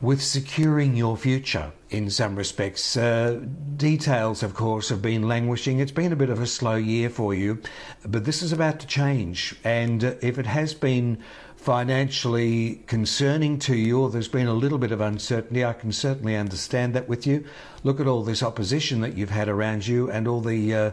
with 0.00 0.22
securing 0.22 0.94
your 0.94 1.16
future 1.16 1.72
in 1.90 2.10
some 2.10 2.36
respects. 2.36 2.96
Uh, 2.96 3.40
details, 3.76 4.42
of 4.42 4.54
course, 4.54 4.88
have 4.90 5.00
been 5.00 5.22
languishing. 5.22 5.80
It's 5.80 5.92
been 5.92 6.12
a 6.12 6.16
bit 6.16 6.30
of 6.30 6.40
a 6.40 6.46
slow 6.46 6.74
year 6.76 7.08
for 7.08 7.34
you, 7.34 7.60
but 8.04 8.24
this 8.24 8.42
is 8.42 8.52
about 8.52 8.80
to 8.80 8.86
change. 8.86 9.54
And 9.64 10.04
uh, 10.04 10.14
if 10.20 10.38
it 10.38 10.46
has 10.46 10.74
been 10.74 11.18
financially 11.56 12.76
concerning 12.86 13.58
to 13.58 13.74
you, 13.74 14.00
or 14.00 14.10
there's 14.10 14.28
been 14.28 14.46
a 14.46 14.54
little 14.54 14.78
bit 14.78 14.92
of 14.92 15.00
uncertainty, 15.00 15.64
I 15.64 15.72
can 15.72 15.92
certainly 15.92 16.36
understand 16.36 16.94
that 16.94 17.08
with 17.08 17.26
you. 17.26 17.44
Look 17.82 18.00
at 18.00 18.06
all 18.06 18.22
this 18.22 18.42
opposition 18.42 19.00
that 19.00 19.16
you've 19.16 19.30
had 19.30 19.48
around 19.48 19.86
you 19.86 20.10
and 20.10 20.28
all 20.28 20.40
the 20.40 20.74
uh, 20.74 20.90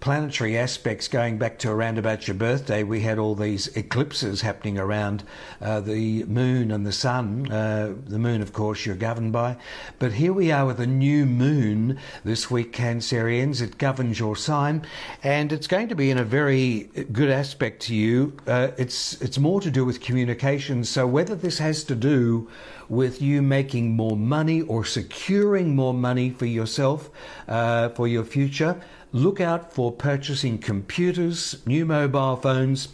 planetary 0.00 0.56
aspects 0.58 1.08
going 1.08 1.38
back 1.38 1.58
to 1.60 1.70
around 1.70 1.98
about 1.98 2.26
your 2.28 2.34
birthday. 2.34 2.82
We 2.82 3.00
had 3.00 3.18
all 3.18 3.34
these 3.34 3.68
eclipses 3.76 4.40
happening 4.40 4.78
around 4.78 5.24
uh, 5.60 5.80
the 5.80 6.24
moon 6.24 6.70
and 6.70 6.86
the 6.86 6.92
sun. 6.92 7.50
Uh, 7.50 7.94
the 8.06 8.18
moon, 8.18 8.42
of 8.42 8.52
course, 8.52 8.84
you're 8.84 8.96
governed 8.96 9.32
by. 9.32 9.56
But 9.98 10.12
here 10.12 10.32
we 10.32 10.52
are 10.52 10.66
with 10.66 10.80
a 10.80 10.86
new 10.86 11.26
moon 11.26 11.98
this 12.24 12.50
week, 12.50 12.72
Cancerians. 12.72 13.60
It 13.60 13.78
governs 13.78 14.18
your 14.18 14.36
sign, 14.36 14.86
and 15.22 15.52
it's 15.52 15.66
going 15.66 15.88
to 15.88 15.94
be 15.94 16.10
in 16.10 16.18
a 16.18 16.24
very 16.24 16.90
good 17.12 17.30
aspect 17.30 17.82
to 17.82 17.94
you. 17.94 18.36
Uh, 18.46 18.68
it's 18.76 19.20
it's 19.20 19.38
more 19.38 19.60
to 19.60 19.70
do 19.70 19.84
with 19.84 20.00
communication. 20.00 20.84
So 20.84 21.06
whether 21.06 21.34
this 21.34 21.58
has 21.58 21.84
to 21.84 21.94
do 21.94 22.48
with 22.88 23.20
you 23.20 23.42
making 23.42 23.96
more 23.96 24.16
money 24.16 24.62
or 24.62 24.84
securing 24.84 25.74
more 25.74 25.94
money 25.94 26.30
for 26.30 26.46
yourself 26.46 27.10
uh, 27.48 27.88
for 27.90 28.06
your 28.06 28.24
future, 28.24 28.80
look 29.16 29.40
out 29.40 29.72
for 29.72 29.90
purchasing 29.90 30.58
computers, 30.58 31.56
new 31.66 31.86
mobile 31.86 32.36
phones. 32.36 32.88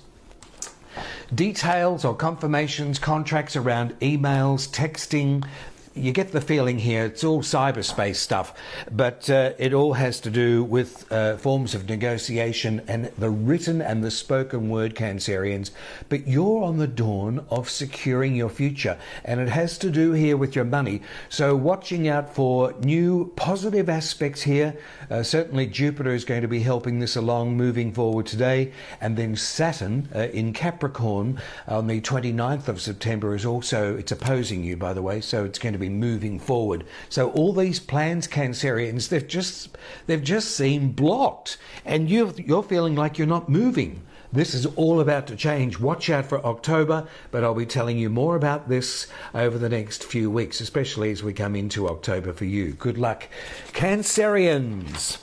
Details 1.34 2.04
or 2.04 2.14
confirmations, 2.14 3.00
contracts 3.00 3.56
around 3.56 3.98
emails, 3.98 4.68
texting, 4.70 5.44
you 5.94 6.12
get 6.12 6.32
the 6.32 6.40
feeling 6.40 6.78
here 6.78 7.04
it's 7.04 7.24
all 7.24 7.42
cyberspace 7.42 8.16
stuff, 8.16 8.54
but 8.90 9.28
uh, 9.28 9.52
it 9.58 9.74
all 9.74 9.94
has 9.94 10.20
to 10.20 10.30
do 10.30 10.64
with 10.64 11.10
uh, 11.12 11.36
forms 11.36 11.74
of 11.74 11.88
negotiation 11.88 12.80
and 12.88 13.06
the 13.18 13.28
written 13.30 13.82
and 13.82 14.02
the 14.02 14.10
spoken 14.10 14.68
word 14.70 14.94
Cancerians. 14.94 15.70
But 16.08 16.26
you're 16.26 16.62
on 16.64 16.78
the 16.78 16.86
dawn 16.86 17.44
of 17.50 17.68
securing 17.68 18.34
your 18.34 18.48
future, 18.48 18.98
and 19.24 19.40
it 19.40 19.48
has 19.48 19.76
to 19.78 19.90
do 19.90 20.12
here 20.12 20.36
with 20.36 20.56
your 20.56 20.64
money. 20.64 21.02
So, 21.28 21.54
watching 21.54 22.08
out 22.08 22.34
for 22.34 22.72
new 22.80 23.32
positive 23.36 23.88
aspects 23.88 24.42
here. 24.42 24.76
Uh, 25.10 25.22
certainly, 25.22 25.66
Jupiter 25.66 26.14
is 26.14 26.24
going 26.24 26.42
to 26.42 26.48
be 26.48 26.60
helping 26.60 27.00
this 27.00 27.16
along 27.16 27.56
moving 27.56 27.92
forward 27.92 28.26
today, 28.26 28.72
and 29.00 29.16
then 29.16 29.36
Saturn 29.36 30.08
uh, 30.14 30.20
in 30.20 30.52
Capricorn 30.52 31.40
on 31.68 31.86
the 31.86 32.00
29th 32.00 32.68
of 32.68 32.80
September 32.80 33.34
is 33.34 33.44
also 33.44 33.96
it's 33.96 34.12
opposing 34.12 34.64
you, 34.64 34.76
by 34.76 34.92
the 34.92 35.02
way, 35.02 35.20
so 35.20 35.44
it's 35.44 35.58
going 35.58 35.74
to 35.74 35.81
be 35.82 35.88
moving 35.88 36.38
forward. 36.38 36.84
So 37.08 37.30
all 37.32 37.52
these 37.52 37.80
plans, 37.80 38.26
Cancerians, 38.26 39.08
they've 39.08 39.26
just 39.26 39.76
they've 40.06 40.22
just 40.22 40.56
seemed 40.56 40.96
blocked, 40.96 41.58
and 41.84 42.08
you 42.08 42.32
you're 42.36 42.62
feeling 42.62 42.94
like 42.94 43.18
you're 43.18 43.26
not 43.26 43.48
moving. 43.48 44.02
This 44.32 44.54
is 44.54 44.64
all 44.64 45.00
about 45.00 45.26
to 45.26 45.36
change. 45.36 45.78
Watch 45.78 46.08
out 46.08 46.24
for 46.24 46.42
October, 46.42 47.06
but 47.30 47.44
I'll 47.44 47.54
be 47.54 47.66
telling 47.66 47.98
you 47.98 48.08
more 48.08 48.34
about 48.34 48.68
this 48.68 49.06
over 49.34 49.58
the 49.58 49.68
next 49.68 50.04
few 50.04 50.30
weeks, 50.30 50.62
especially 50.62 51.10
as 51.10 51.22
we 51.22 51.34
come 51.34 51.54
into 51.54 51.86
October 51.86 52.32
for 52.32 52.46
you. 52.46 52.72
Good 52.72 52.96
luck, 52.96 53.28
Cancerians. 53.72 55.18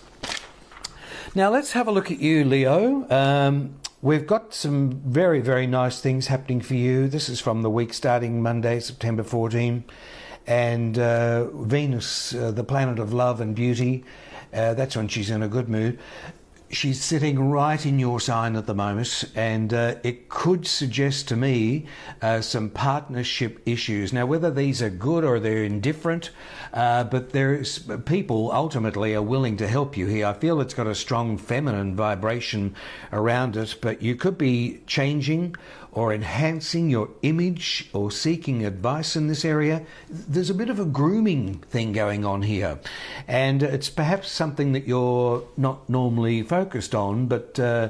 Now 1.34 1.50
let's 1.50 1.72
have 1.72 1.88
a 1.88 1.92
look 1.92 2.12
at 2.12 2.20
you, 2.20 2.44
Leo. 2.44 3.10
Um, 3.10 3.80
We've 4.02 4.26
got 4.26 4.54
some 4.54 4.92
very, 5.02 5.42
very 5.42 5.68
nice 5.68 6.00
things 6.00 6.28
happening 6.28 6.62
for 6.62 6.76
you. 6.76 7.10
This 7.10 7.28
is 7.28 7.42
from 7.42 7.64
the 7.64 7.70
week 7.70 7.94
starting 7.94 8.42
Monday, 8.42 8.80
September 8.80 9.24
14 9.24 9.84
and 10.50 10.98
uh, 10.98 11.46
Venus, 11.52 12.34
uh, 12.34 12.50
the 12.50 12.64
planet 12.64 12.98
of 12.98 13.14
love 13.14 13.40
and 13.40 13.56
beauty, 13.56 14.04
uh, 14.52 14.74
that's 14.74 14.98
when 14.98 15.08
she's 15.08 15.30
in 15.30 15.44
a 15.44 15.48
good 15.48 15.70
mood. 15.70 16.00
She's 16.72 17.02
sitting 17.02 17.50
right 17.50 17.84
in 17.84 17.98
your 17.98 18.20
sign 18.20 18.56
at 18.56 18.68
the 18.68 18.76
moment, 18.76 19.24
and 19.34 19.74
uh, 19.74 19.96
it 20.04 20.30
could 20.30 20.68
suggest 20.68 21.28
to 21.30 21.36
me 21.36 21.88
uh, 22.22 22.42
some 22.42 22.70
partnership 22.70 23.60
issues. 23.66 24.14
Now, 24.14 24.28
whether 24.28 24.52
these 24.52 24.80
are 24.84 24.92
good 24.92 25.24
or 25.24 25.40
they're 25.40 25.64
indifferent, 25.64 26.30
uh, 26.72 27.06
but 27.06 27.32
there's 27.32 27.80
people 28.06 28.52
ultimately 28.52 29.16
are 29.16 29.22
willing 29.24 29.58
to 29.58 29.68
help 29.68 29.98
you 29.98 30.06
here. 30.06 30.28
I 30.28 30.34
feel 30.34 30.62
it's 30.62 30.76
got 30.76 30.86
a 30.86 30.94
strong 30.94 31.40
feminine 31.40 31.96
vibration 31.96 32.76
around 33.12 33.58
it, 33.58 33.78
but 33.82 34.04
you 34.04 34.16
could 34.16 34.38
be 34.38 34.82
changing 34.86 35.56
or 35.92 36.14
enhancing 36.14 36.90
your 36.90 37.10
image 37.24 37.90
or 37.94 38.12
seeking 38.12 38.64
advice 38.64 39.16
in 39.16 39.28
this 39.28 39.44
area, 39.44 39.84
there's 40.08 40.50
a 40.50 40.54
bit 40.54 40.70
of 40.70 40.80
a 40.80 40.86
grooming 40.86 41.56
thing 41.56 41.92
going 41.92 42.24
on 42.24 42.44
here. 42.44 42.80
And 43.28 43.64
it's 43.64 43.90
perhaps 43.90 44.30
something 44.30 44.74
that 44.74 44.88
you're 44.88 45.44
not 45.58 45.90
normally 45.90 46.44
focused 46.44 46.59
on, 46.96 47.28
but 47.28 47.60
uh, 47.60 47.90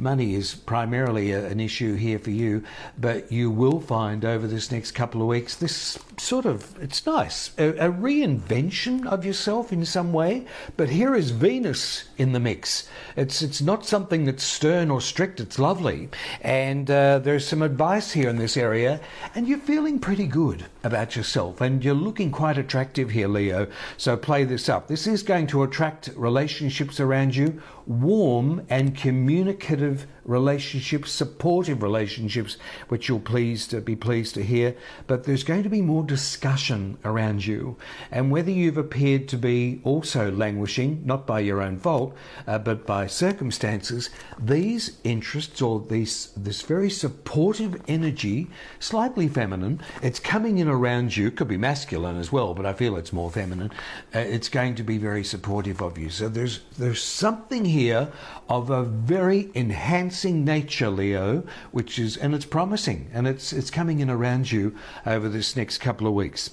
money 0.00 0.34
is 0.34 0.54
primarily 0.54 1.32
a, 1.32 1.46
an 1.46 1.60
issue 1.60 1.94
here 1.94 2.18
for 2.18 2.30
you. 2.30 2.64
But 2.98 3.30
you 3.30 3.50
will 3.50 3.80
find 3.80 4.24
over 4.24 4.46
this 4.46 4.70
next 4.72 4.92
couple 4.92 5.20
of 5.20 5.28
weeks 5.28 5.54
this 5.54 5.98
sort 6.16 6.46
of, 6.46 6.80
it's 6.82 7.04
nice, 7.06 7.52
a, 7.58 7.68
a 7.68 7.92
reinvention 7.92 9.06
of 9.06 9.24
yourself 9.24 9.72
in 9.72 9.84
some 9.84 10.12
way. 10.12 10.46
But 10.76 10.88
here 10.88 11.14
is 11.14 11.30
Venus 11.30 12.04
in 12.18 12.32
the 12.32 12.40
mix. 12.40 12.88
It's, 13.16 13.42
it's 13.42 13.60
not 13.60 13.86
something 13.86 14.24
that's 14.24 14.44
stern 14.44 14.90
or 14.90 15.00
strict, 15.00 15.40
it's 15.40 15.58
lovely. 15.58 16.08
And 16.40 16.90
uh, 16.90 17.18
there's 17.18 17.46
some 17.46 17.62
advice 17.62 18.12
here 18.12 18.28
in 18.28 18.36
this 18.36 18.56
area, 18.56 19.00
and 19.34 19.48
you're 19.48 19.58
feeling 19.58 19.98
pretty 19.98 20.26
good 20.26 20.66
about 20.84 21.16
yourself. 21.16 21.60
And 21.60 21.84
you're 21.84 21.94
looking 21.94 22.30
quite 22.30 22.58
attractive 22.58 23.10
here, 23.10 23.28
Leo. 23.28 23.66
So 23.96 24.16
play 24.16 24.44
this 24.44 24.68
up. 24.68 24.88
This 24.88 25.06
is 25.06 25.22
going 25.22 25.46
to 25.48 25.62
attract 25.62 26.10
relationships 26.16 27.00
around 27.00 27.34
you, 27.34 27.60
warm 27.86 28.64
and 28.70 28.96
communicative 28.96 29.89
with 29.90 30.06
relationships, 30.30 31.10
supportive 31.10 31.82
relationships, 31.82 32.56
which 32.88 33.08
you'll 33.08 33.18
pleased 33.18 33.70
to 33.70 33.80
be 33.80 33.96
pleased 33.96 34.34
to 34.34 34.44
hear. 34.44 34.76
But 35.08 35.24
there's 35.24 35.42
going 35.42 35.64
to 35.64 35.68
be 35.68 35.82
more 35.82 36.04
discussion 36.04 36.98
around 37.04 37.44
you, 37.44 37.76
and 38.12 38.30
whether 38.30 38.50
you've 38.50 38.76
appeared 38.76 39.26
to 39.28 39.36
be 39.36 39.80
also 39.82 40.30
languishing, 40.30 41.02
not 41.04 41.26
by 41.26 41.40
your 41.40 41.60
own 41.60 41.78
fault, 41.78 42.14
uh, 42.46 42.58
but 42.58 42.86
by 42.86 43.08
circumstances, 43.08 44.10
these 44.38 44.98
interests 45.02 45.60
or 45.60 45.80
these 45.80 46.30
this 46.36 46.62
very 46.62 46.90
supportive 46.90 47.82
energy, 47.88 48.48
slightly 48.78 49.26
feminine, 49.26 49.80
it's 50.00 50.20
coming 50.20 50.58
in 50.58 50.68
around 50.68 51.16
you. 51.16 51.32
Could 51.32 51.48
be 51.48 51.56
masculine 51.56 52.18
as 52.18 52.30
well, 52.30 52.54
but 52.54 52.66
I 52.66 52.72
feel 52.72 52.96
it's 52.96 53.12
more 53.12 53.30
feminine. 53.30 53.72
Uh, 54.14 54.20
it's 54.20 54.48
going 54.48 54.76
to 54.76 54.84
be 54.84 54.96
very 54.96 55.24
supportive 55.24 55.82
of 55.82 55.98
you. 55.98 56.08
So 56.08 56.28
there's 56.28 56.60
there's 56.78 57.02
something 57.02 57.64
here 57.64 58.12
of 58.48 58.70
a 58.70 58.84
very 58.84 59.50
enhanced 59.54 60.19
enhancing 60.24 60.44
nature, 60.44 60.90
Leo, 60.90 61.42
which 61.72 61.98
is 61.98 62.16
and 62.18 62.34
it's 62.34 62.44
promising 62.44 63.10
and 63.12 63.26
it's 63.26 63.52
it's 63.54 63.70
coming 63.70 64.00
in 64.00 64.10
around 64.10 64.52
you 64.52 64.74
over 65.06 65.28
this 65.30 65.56
next 65.56 65.78
couple 65.78 66.06
of 66.06 66.12
weeks. 66.12 66.50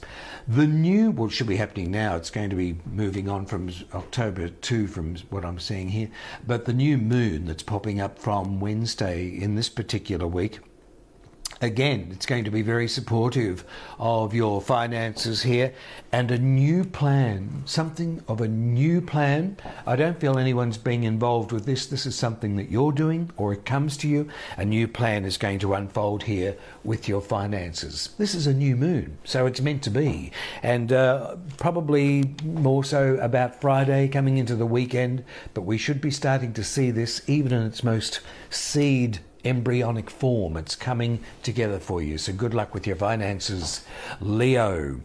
The 0.48 0.68
new 0.68 1.12
well 1.12 1.28
should 1.28 1.48
be 1.48 1.58
happening 1.58 1.92
now. 1.92 2.16
It's 2.16 2.30
going 2.30 2.50
to 2.50 2.56
be 2.56 2.78
moving 2.86 3.28
on 3.28 3.46
from 3.46 3.70
October 3.94 4.48
two 4.48 4.88
from 4.88 5.18
what 5.30 5.44
I'm 5.44 5.60
seeing 5.60 5.90
here. 5.90 6.10
But 6.46 6.64
the 6.64 6.74
new 6.74 6.98
moon 6.98 7.46
that's 7.46 7.64
popping 7.64 8.00
up 8.00 8.18
from 8.18 8.62
Wednesday 8.62 9.28
in 9.28 9.56
this 9.56 9.70
particular 9.70 10.28
week 10.28 10.60
Again, 11.60 12.10
it's 12.12 12.28
going 12.28 12.44
to 12.44 12.52
be 12.52 12.62
very 12.62 12.88
supportive 12.88 13.64
of 13.98 14.34
your 14.34 14.62
finances 14.62 15.42
here 15.42 15.74
and 16.12 16.30
a 16.30 16.38
new 16.38 16.84
plan, 16.84 17.64
something 17.66 18.24
of 18.28 18.42
a 18.42 18.48
new 18.48 19.02
plan. 19.02 19.58
I 19.86 19.96
don't 19.96 20.20
feel 20.20 20.38
anyone's 20.38 20.78
being 20.78 21.04
involved 21.04 21.52
with 21.52 21.66
this. 21.66 21.88
This 21.88 22.06
is 22.06 22.16
something 22.16 22.58
that 22.58 22.70
you're 22.70 22.92
doing 22.92 23.32
or 23.38 23.54
it 23.54 23.66
comes 23.66 23.98
to 23.98 24.08
you. 24.08 24.30
A 24.56 24.66
new 24.66 24.88
plan 24.88 25.26
is 25.26 25.38
going 25.38 25.58
to 25.60 25.74
unfold 25.74 26.24
here 26.24 26.56
with 26.84 27.08
your 27.08 27.22
finances. 27.22 28.10
This 28.20 28.36
is 28.36 28.46
a 28.46 28.54
new 28.54 28.76
moon, 28.76 29.18
so 29.24 29.48
it's 29.48 29.62
meant 29.62 29.82
to 29.84 29.90
be. 29.90 30.32
And 30.62 30.94
uh, 30.94 31.38
probably 31.58 32.36
more 32.44 32.84
so 32.84 33.16
about 33.16 33.60
Friday 33.60 34.08
coming 34.10 34.38
into 34.38 34.56
the 34.56 34.68
weekend, 34.68 35.24
but 35.56 35.62
we 35.62 35.80
should 35.80 36.02
be 36.02 36.12
starting 36.12 36.54
to 36.54 36.64
see 36.64 36.92
this 36.92 37.28
even 37.28 37.52
in 37.52 37.66
its 37.66 37.84
most 37.84 38.20
seed 38.52 39.20
embryonic 39.48 40.10
form. 40.10 40.58
It's 40.58 40.76
coming 40.76 41.20
together 41.44 41.80
for 41.80 42.02
you. 42.02 42.18
So 42.18 42.34
good 42.34 42.54
luck 42.54 42.74
with 42.74 42.86
your 42.86 42.96
finances, 42.96 43.86
Leo. 44.20 45.02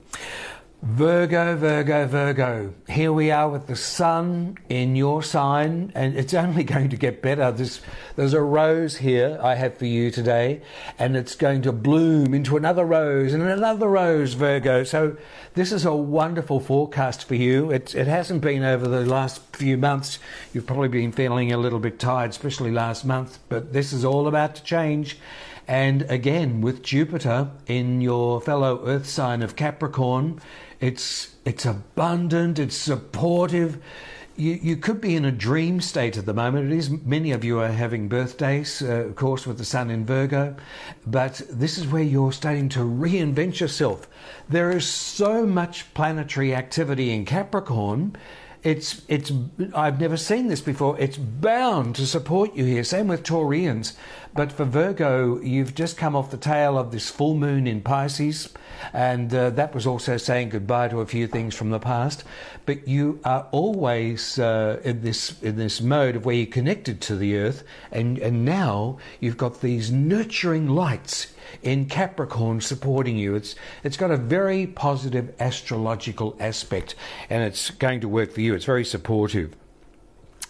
Virgo, 0.84 1.54
Virgo, 1.54 2.08
Virgo. 2.08 2.74
Here 2.88 3.12
we 3.12 3.30
are 3.30 3.48
with 3.48 3.68
the 3.68 3.76
sun 3.76 4.58
in 4.68 4.96
your 4.96 5.22
sign, 5.22 5.92
and 5.94 6.16
it's 6.16 6.34
only 6.34 6.64
going 6.64 6.88
to 6.88 6.96
get 6.96 7.22
better. 7.22 7.52
There's, 7.52 7.80
there's 8.16 8.34
a 8.34 8.40
rose 8.40 8.96
here 8.96 9.38
I 9.40 9.54
have 9.54 9.78
for 9.78 9.86
you 9.86 10.10
today, 10.10 10.60
and 10.98 11.16
it's 11.16 11.36
going 11.36 11.62
to 11.62 11.72
bloom 11.72 12.34
into 12.34 12.56
another 12.56 12.84
rose 12.84 13.32
and 13.32 13.44
another 13.44 13.86
rose, 13.86 14.34
Virgo. 14.34 14.82
So, 14.82 15.16
this 15.54 15.70
is 15.70 15.84
a 15.84 15.94
wonderful 15.94 16.58
forecast 16.58 17.28
for 17.28 17.36
you. 17.36 17.70
It, 17.70 17.94
it 17.94 18.08
hasn't 18.08 18.40
been 18.40 18.64
over 18.64 18.88
the 18.88 19.06
last 19.06 19.40
few 19.54 19.78
months. 19.78 20.18
You've 20.52 20.66
probably 20.66 20.88
been 20.88 21.12
feeling 21.12 21.52
a 21.52 21.58
little 21.58 21.78
bit 21.78 22.00
tired, 22.00 22.30
especially 22.30 22.72
last 22.72 23.04
month, 23.04 23.38
but 23.48 23.72
this 23.72 23.92
is 23.92 24.04
all 24.04 24.26
about 24.26 24.56
to 24.56 24.64
change 24.64 25.16
And 25.68 26.02
again, 26.10 26.60
with 26.60 26.82
Jupiter 26.82 27.50
in 27.68 28.00
your 28.00 28.40
fellow 28.40 28.84
Earth 28.84 29.06
sign 29.06 29.42
of 29.42 29.54
Capricorn, 29.54 30.40
it's 30.82 31.36
it's 31.44 31.64
abundant, 31.64 32.58
it's 32.58 32.76
supportive. 32.76 33.78
You, 34.34 34.58
you 34.62 34.76
could 34.76 35.00
be 35.00 35.14
in 35.14 35.24
a 35.24 35.30
dream 35.30 35.80
state 35.80 36.16
at 36.16 36.26
the 36.26 36.34
moment. 36.34 36.72
It 36.72 36.76
is 36.76 36.90
many 36.90 37.32
of 37.32 37.44
you 37.44 37.60
are 37.60 37.68
having 37.68 38.08
birthdays, 38.08 38.82
uh, 38.82 39.06
of 39.06 39.14
course, 39.14 39.46
with 39.46 39.58
the 39.58 39.64
Sun 39.64 39.90
in 39.90 40.04
Virgo, 40.06 40.56
but 41.06 41.42
this 41.50 41.78
is 41.78 41.86
where 41.86 42.02
you're 42.02 42.32
starting 42.32 42.68
to 42.70 42.80
reinvent 42.80 43.60
yourself. 43.60 44.08
There 44.48 44.70
is 44.70 44.86
so 44.86 45.46
much 45.46 45.92
planetary 45.94 46.54
activity 46.54 47.10
in 47.10 47.26
Capricorn 47.26 48.16
it's 48.62 49.02
it's 49.08 49.32
I've 49.74 50.00
never 50.00 50.16
seen 50.16 50.46
this 50.46 50.60
before. 50.60 50.98
It's 51.00 51.16
bound 51.16 51.96
to 51.96 52.06
support 52.06 52.54
you 52.54 52.64
here. 52.64 52.84
Same 52.84 53.08
with 53.08 53.24
Taurians. 53.24 53.94
But 54.34 54.52
for 54.52 54.64
Virgo, 54.64 55.40
you've 55.40 55.74
just 55.74 55.96
come 55.96 56.14
off 56.14 56.30
the 56.30 56.36
tail 56.36 56.78
of 56.78 56.92
this 56.92 57.10
full 57.10 57.34
moon 57.34 57.66
in 57.66 57.80
Pisces, 57.80 58.54
and 58.92 59.34
uh, 59.34 59.50
that 59.50 59.74
was 59.74 59.86
also 59.86 60.16
saying 60.16 60.50
goodbye 60.50 60.88
to 60.88 61.00
a 61.00 61.06
few 61.06 61.26
things 61.26 61.54
from 61.54 61.70
the 61.70 61.78
past. 61.78 62.24
But 62.66 62.86
you 62.86 63.20
are 63.24 63.46
always 63.50 64.38
uh, 64.38 64.80
in 64.84 65.02
this 65.02 65.40
in 65.42 65.56
this 65.56 65.80
mode 65.80 66.16
of 66.16 66.24
where 66.24 66.34
you're 66.34 66.46
connected 66.46 67.00
to 67.02 67.16
the 67.16 67.36
earth, 67.36 67.64
and 67.90 68.18
and 68.18 68.44
now 68.44 68.98
you've 69.20 69.36
got 69.36 69.60
these 69.60 69.90
nurturing 69.90 70.68
lights 70.68 71.34
in 71.62 71.86
Capricorn 71.86 72.60
supporting 72.60 73.16
you. 73.16 73.34
It's 73.34 73.54
it's 73.84 73.96
got 73.96 74.10
a 74.10 74.16
very 74.16 74.66
positive 74.66 75.34
astrological 75.40 76.36
aspect, 76.40 76.94
and 77.30 77.42
it's 77.42 77.70
going 77.70 78.00
to 78.00 78.08
work 78.08 78.32
for 78.32 78.40
you. 78.40 78.54
It's 78.54 78.64
very 78.64 78.84
supportive. 78.84 79.54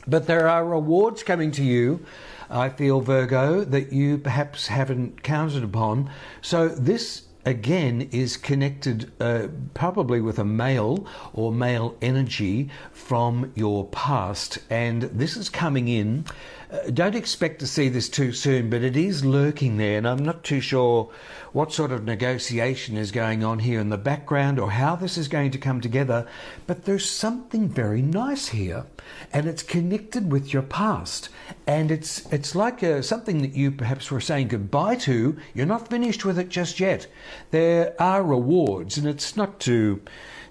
But 0.06 0.26
there 0.26 0.48
are 0.48 0.64
rewards 0.64 1.22
coming 1.22 1.52
to 1.52 1.62
you 1.62 2.04
I 2.52 2.68
feel, 2.68 3.00
Virgo, 3.00 3.64
that 3.64 3.92
you 3.92 4.18
perhaps 4.18 4.66
haven't 4.66 5.22
counted 5.22 5.64
upon. 5.64 6.10
So 6.42 6.68
this 6.68 7.22
again 7.44 8.08
is 8.12 8.36
connected 8.36 9.10
uh, 9.20 9.48
probably 9.74 10.20
with 10.20 10.38
a 10.38 10.44
male 10.44 11.06
or 11.32 11.52
male 11.52 11.96
energy 12.00 12.70
from 12.92 13.52
your 13.54 13.86
past. 13.88 14.58
And 14.70 15.02
this 15.02 15.36
is 15.36 15.48
coming 15.48 15.88
in 15.88 16.24
uh, 16.72 16.90
don't 16.90 17.14
expect 17.14 17.60
to 17.60 17.66
see 17.66 17.88
this 17.88 18.08
too 18.08 18.32
soon 18.32 18.70
but 18.70 18.82
it 18.82 18.96
is 18.96 19.24
lurking 19.24 19.76
there 19.76 19.98
and 19.98 20.08
i'm 20.08 20.24
not 20.24 20.42
too 20.42 20.60
sure 20.60 21.10
what 21.52 21.72
sort 21.72 21.92
of 21.92 22.04
negotiation 22.04 22.96
is 22.96 23.12
going 23.12 23.44
on 23.44 23.58
here 23.58 23.78
in 23.78 23.90
the 23.90 23.98
background 23.98 24.58
or 24.58 24.70
how 24.70 24.96
this 24.96 25.18
is 25.18 25.28
going 25.28 25.50
to 25.50 25.58
come 25.58 25.80
together, 25.80 26.26
but 26.66 26.84
there's 26.84 27.08
something 27.08 27.68
very 27.68 28.00
nice 28.00 28.48
here, 28.48 28.86
and 29.32 29.46
it's 29.46 29.62
connected 29.62 30.32
with 30.32 30.52
your 30.52 30.62
past, 30.62 31.28
and 31.66 31.90
it's 31.90 32.24
it's 32.32 32.54
like 32.54 32.82
a, 32.82 32.98
uh, 32.98 33.02
something 33.02 33.42
that 33.42 33.54
you 33.54 33.70
perhaps 33.70 34.10
were 34.10 34.20
saying 34.20 34.48
goodbye 34.48 34.96
to. 34.96 35.36
You're 35.52 35.66
not 35.66 35.88
finished 35.88 36.24
with 36.24 36.38
it 36.38 36.48
just 36.48 36.80
yet. 36.80 37.06
There 37.50 37.94
are 38.00 38.22
rewards, 38.22 38.96
and 38.96 39.06
it's 39.06 39.36
not 39.36 39.60
to 39.60 40.00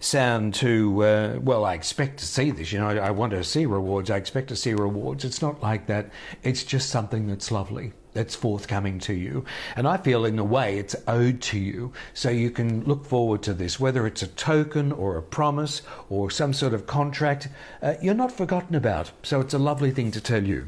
sound 0.01 0.53
too 0.53 1.03
uh, 1.03 1.39
well. 1.41 1.63
I 1.63 1.75
expect 1.75 2.20
to 2.20 2.25
see 2.25 2.51
this. 2.51 2.74
You 2.74 2.79
know, 2.79 2.89
I, 2.89 2.98
I 2.98 3.12
want 3.12 3.31
to 3.31 3.43
see 3.43 3.65
rewards. 3.65 4.10
I 4.10 4.17
expect 4.17 4.50
to 4.50 4.55
see 4.55 4.74
rewards. 4.74 5.24
It's 5.24 5.41
not 5.41 5.62
like 5.62 5.88
that. 5.88 6.10
It's 6.43 6.63
just 6.63 6.89
something 6.89 7.27
that's 7.27 7.51
lovely 7.51 7.93
that's 8.13 8.36
forthcoming 8.36 9.00
to 9.00 9.13
you. 9.13 9.46
And 9.75 9.88
I 9.88 9.98
feel, 9.98 10.25
in 10.25 10.38
a 10.38 10.43
way, 10.43 10.77
it's 10.77 10.96
owed 11.08 11.41
to 11.43 11.60
you. 11.60 11.93
So 12.13 12.29
you 12.29 12.51
can 12.51 12.84
look 12.84 13.05
forward 13.05 13.41
to 13.43 13.53
this, 13.53 13.79
whether 13.79 14.05
it's 14.05 14.22
a 14.22 14.27
token 14.27 14.91
or 14.91 15.17
a 15.17 15.24
promise 15.24 15.81
or 16.10 16.29
some 16.29 16.53
sort 16.53 16.74
of 16.74 16.88
contract, 16.88 17.48
uh, 17.81 17.96
you're 18.01 18.13
not 18.13 18.31
forgotten 18.31 18.75
about. 18.75 19.12
So 19.24 19.39
it's 19.39 19.53
a 19.53 19.60
lovely 19.60 19.91
thing 19.91 20.12
to 20.12 20.22
tell 20.22 20.43
you. 20.43 20.67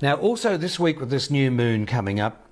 Now, 0.00 0.14
also 0.14 0.56
this 0.56 0.78
week 0.78 1.00
with 1.00 1.10
this 1.10 1.30
new 1.30 1.50
moon 1.50 1.86
coming 1.86 2.20
up, 2.20 2.43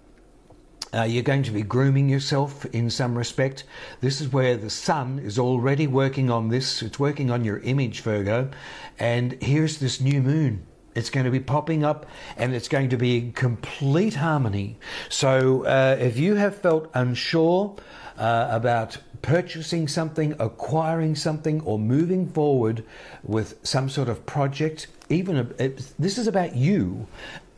uh, 0.95 1.03
you're 1.03 1.23
going 1.23 1.43
to 1.45 1.51
be 1.51 1.63
grooming 1.63 2.09
yourself 2.09 2.65
in 2.67 2.91
some 2.91 3.17
respect. 3.17 3.65
This 4.01 4.21
is 4.21 4.33
where 4.33 4.57
the 4.57 4.71
sun 4.71 5.19
is 5.21 5.39
already 5.39 5.87
working 5.87 6.31
on 6.31 6.49
this. 6.49 6.83
It's 6.83 6.99
working 6.99 7.31
on 7.31 7.45
your 7.45 7.59
image, 7.61 8.01
Virgo. 8.01 8.51
And 8.99 9.33
here's 9.43 9.79
this 9.79 10.01
new 10.01 10.21
moon 10.21 10.67
it's 10.95 11.09
going 11.09 11.25
to 11.25 11.33
be 11.33 11.41
popping 11.41 11.85
up 11.85 12.05
and 12.37 12.55
it's 12.55 12.69
going 12.69 12.91
to 12.91 12.99
be 12.99 13.17
in 13.17 13.33
complete 13.33 14.15
harmony. 14.15 14.79
So 15.09 15.65
uh, 15.65 15.97
if 15.99 16.19
you 16.19 16.35
have 16.35 16.57
felt 16.57 16.91
unsure 16.93 17.77
uh, 18.19 18.49
about 18.51 18.99
purchasing 19.23 19.89
something, 19.89 20.35
acquiring 20.39 21.15
something, 21.15 21.63
or 21.63 21.79
moving 21.79 22.29
forward 22.29 22.85
with 23.23 23.59
some 23.63 23.89
sort 23.89 24.09
of 24.09 24.27
project, 24.27 24.89
even 25.13 25.37
a, 25.37 25.63
it, 25.63 25.93
this 25.99 26.19
is 26.19 26.27
about 26.27 26.57
you. 26.57 27.07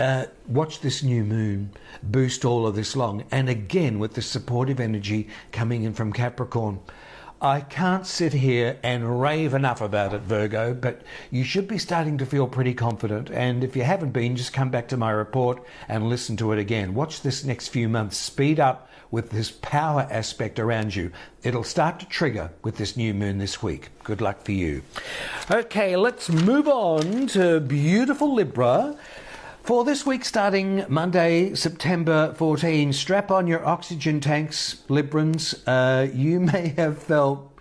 Uh, 0.00 0.26
watch 0.48 0.80
this 0.80 1.02
new 1.02 1.24
moon 1.24 1.70
boost 2.02 2.44
all 2.44 2.66
of 2.66 2.74
this 2.74 2.96
long. 2.96 3.24
And 3.30 3.48
again, 3.48 3.98
with 3.98 4.14
the 4.14 4.22
supportive 4.22 4.80
energy 4.80 5.28
coming 5.52 5.84
in 5.84 5.94
from 5.94 6.12
Capricorn. 6.12 6.80
I 7.40 7.60
can't 7.60 8.06
sit 8.06 8.32
here 8.32 8.78
and 8.82 9.20
rave 9.20 9.52
enough 9.52 9.82
about 9.82 10.14
it, 10.14 10.22
Virgo, 10.22 10.72
but 10.72 11.02
you 11.30 11.44
should 11.44 11.68
be 11.68 11.76
starting 11.76 12.16
to 12.16 12.24
feel 12.24 12.48
pretty 12.48 12.72
confident. 12.72 13.30
And 13.30 13.62
if 13.62 13.76
you 13.76 13.82
haven't 13.82 14.12
been, 14.12 14.34
just 14.34 14.54
come 14.54 14.70
back 14.70 14.88
to 14.88 14.96
my 14.96 15.10
report 15.10 15.62
and 15.86 16.08
listen 16.08 16.38
to 16.38 16.52
it 16.52 16.58
again. 16.58 16.94
Watch 16.94 17.20
this 17.20 17.44
next 17.44 17.68
few 17.68 17.86
months 17.86 18.16
speed 18.16 18.58
up 18.58 18.88
with 19.14 19.30
this 19.30 19.52
power 19.52 20.08
aspect 20.10 20.58
around 20.58 20.96
you. 20.96 21.12
It'll 21.44 21.62
start 21.62 22.00
to 22.00 22.06
trigger 22.06 22.50
with 22.64 22.76
this 22.78 22.96
new 22.96 23.14
moon 23.14 23.38
this 23.38 23.62
week. 23.62 23.90
Good 24.02 24.20
luck 24.20 24.42
for 24.44 24.50
you. 24.50 24.82
Okay, 25.48 25.96
let's 25.96 26.28
move 26.28 26.66
on 26.66 27.28
to 27.28 27.60
beautiful 27.60 28.34
Libra. 28.34 28.96
For 29.62 29.84
this 29.84 30.04
week, 30.04 30.24
starting 30.24 30.84
Monday, 30.88 31.54
September 31.54 32.34
14, 32.34 32.92
strap 32.92 33.30
on 33.30 33.46
your 33.46 33.64
oxygen 33.64 34.20
tanks, 34.20 34.82
Librans. 34.88 35.54
Uh, 35.64 36.12
you 36.12 36.40
may 36.40 36.74
have 36.76 37.00
felt 37.00 37.53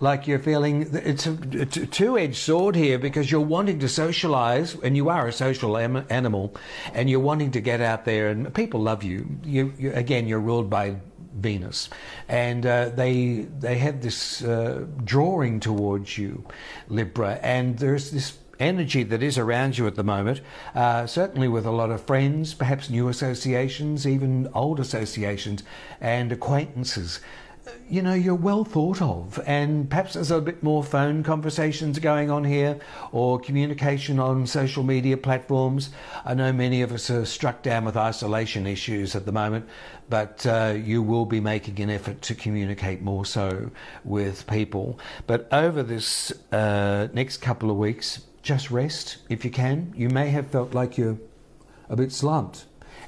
like 0.00 0.26
you're 0.26 0.38
feeling 0.38 0.88
it's 0.92 1.26
a, 1.26 1.32
a 1.32 1.66
two-edged 1.66 2.36
sword 2.36 2.74
here 2.74 2.98
because 2.98 3.30
you're 3.30 3.40
wanting 3.40 3.78
to 3.78 3.88
socialize 3.88 4.74
and 4.76 4.96
you 4.96 5.10
are 5.10 5.28
a 5.28 5.32
social 5.32 5.76
am- 5.76 6.06
animal 6.08 6.54
and 6.94 7.10
you're 7.10 7.20
wanting 7.20 7.50
to 7.52 7.60
get 7.60 7.80
out 7.80 8.06
there 8.06 8.28
and 8.28 8.52
people 8.54 8.80
love 8.80 9.02
you. 9.02 9.28
You, 9.44 9.72
you 9.78 9.92
again, 9.92 10.26
you're 10.26 10.40
ruled 10.40 10.70
by 10.70 10.96
Venus, 11.32 11.88
and 12.28 12.66
uh, 12.66 12.88
they 12.88 13.46
they 13.60 13.78
have 13.78 14.02
this 14.02 14.42
uh, 14.42 14.84
drawing 15.04 15.60
towards 15.60 16.18
you, 16.18 16.44
Libra, 16.88 17.38
and 17.42 17.78
there's 17.78 18.10
this 18.10 18.36
energy 18.58 19.02
that 19.04 19.22
is 19.22 19.38
around 19.38 19.78
you 19.78 19.86
at 19.86 19.94
the 19.94 20.04
moment, 20.04 20.40
uh, 20.74 21.06
certainly 21.06 21.48
with 21.48 21.64
a 21.64 21.70
lot 21.70 21.90
of 21.90 22.02
friends, 22.02 22.52
perhaps 22.52 22.90
new 22.90 23.08
associations, 23.08 24.06
even 24.06 24.48
old 24.54 24.78
associations 24.78 25.62
and 26.00 26.30
acquaintances 26.30 27.20
you 27.88 28.02
know, 28.02 28.14
you're 28.14 28.34
well 28.34 28.64
thought 28.64 29.02
of, 29.02 29.40
and 29.46 29.88
perhaps 29.88 30.14
there's 30.14 30.30
a 30.30 30.40
bit 30.40 30.62
more 30.62 30.82
phone 30.84 31.22
conversations 31.22 31.98
going 31.98 32.30
on 32.30 32.44
here 32.44 32.78
or 33.12 33.38
communication 33.38 34.18
on 34.18 34.46
social 34.46 34.82
media 34.82 35.16
platforms. 35.16 35.90
I 36.24 36.34
know 36.34 36.52
many 36.52 36.82
of 36.82 36.92
us 36.92 37.10
are 37.10 37.24
struck 37.24 37.62
down 37.62 37.84
with 37.84 37.96
isolation 37.96 38.66
issues 38.66 39.16
at 39.16 39.26
the 39.26 39.32
moment, 39.32 39.68
but 40.08 40.46
uh, 40.46 40.74
you 40.76 41.02
will 41.02 41.26
be 41.26 41.40
making 41.40 41.80
an 41.80 41.90
effort 41.90 42.22
to 42.22 42.34
communicate 42.34 43.02
more 43.02 43.24
so 43.24 43.70
with 44.04 44.46
people. 44.46 44.98
But 45.26 45.48
over 45.52 45.82
this 45.82 46.32
uh, 46.52 47.08
next 47.12 47.38
couple 47.38 47.70
of 47.70 47.76
weeks, 47.76 48.20
just 48.42 48.70
rest 48.70 49.18
if 49.28 49.44
you 49.44 49.50
can. 49.50 49.92
You 49.96 50.08
may 50.08 50.30
have 50.30 50.46
felt 50.46 50.74
like 50.74 50.96
you're 50.96 51.18
a 51.88 51.96
bit 51.96 52.12
slumped 52.12 52.66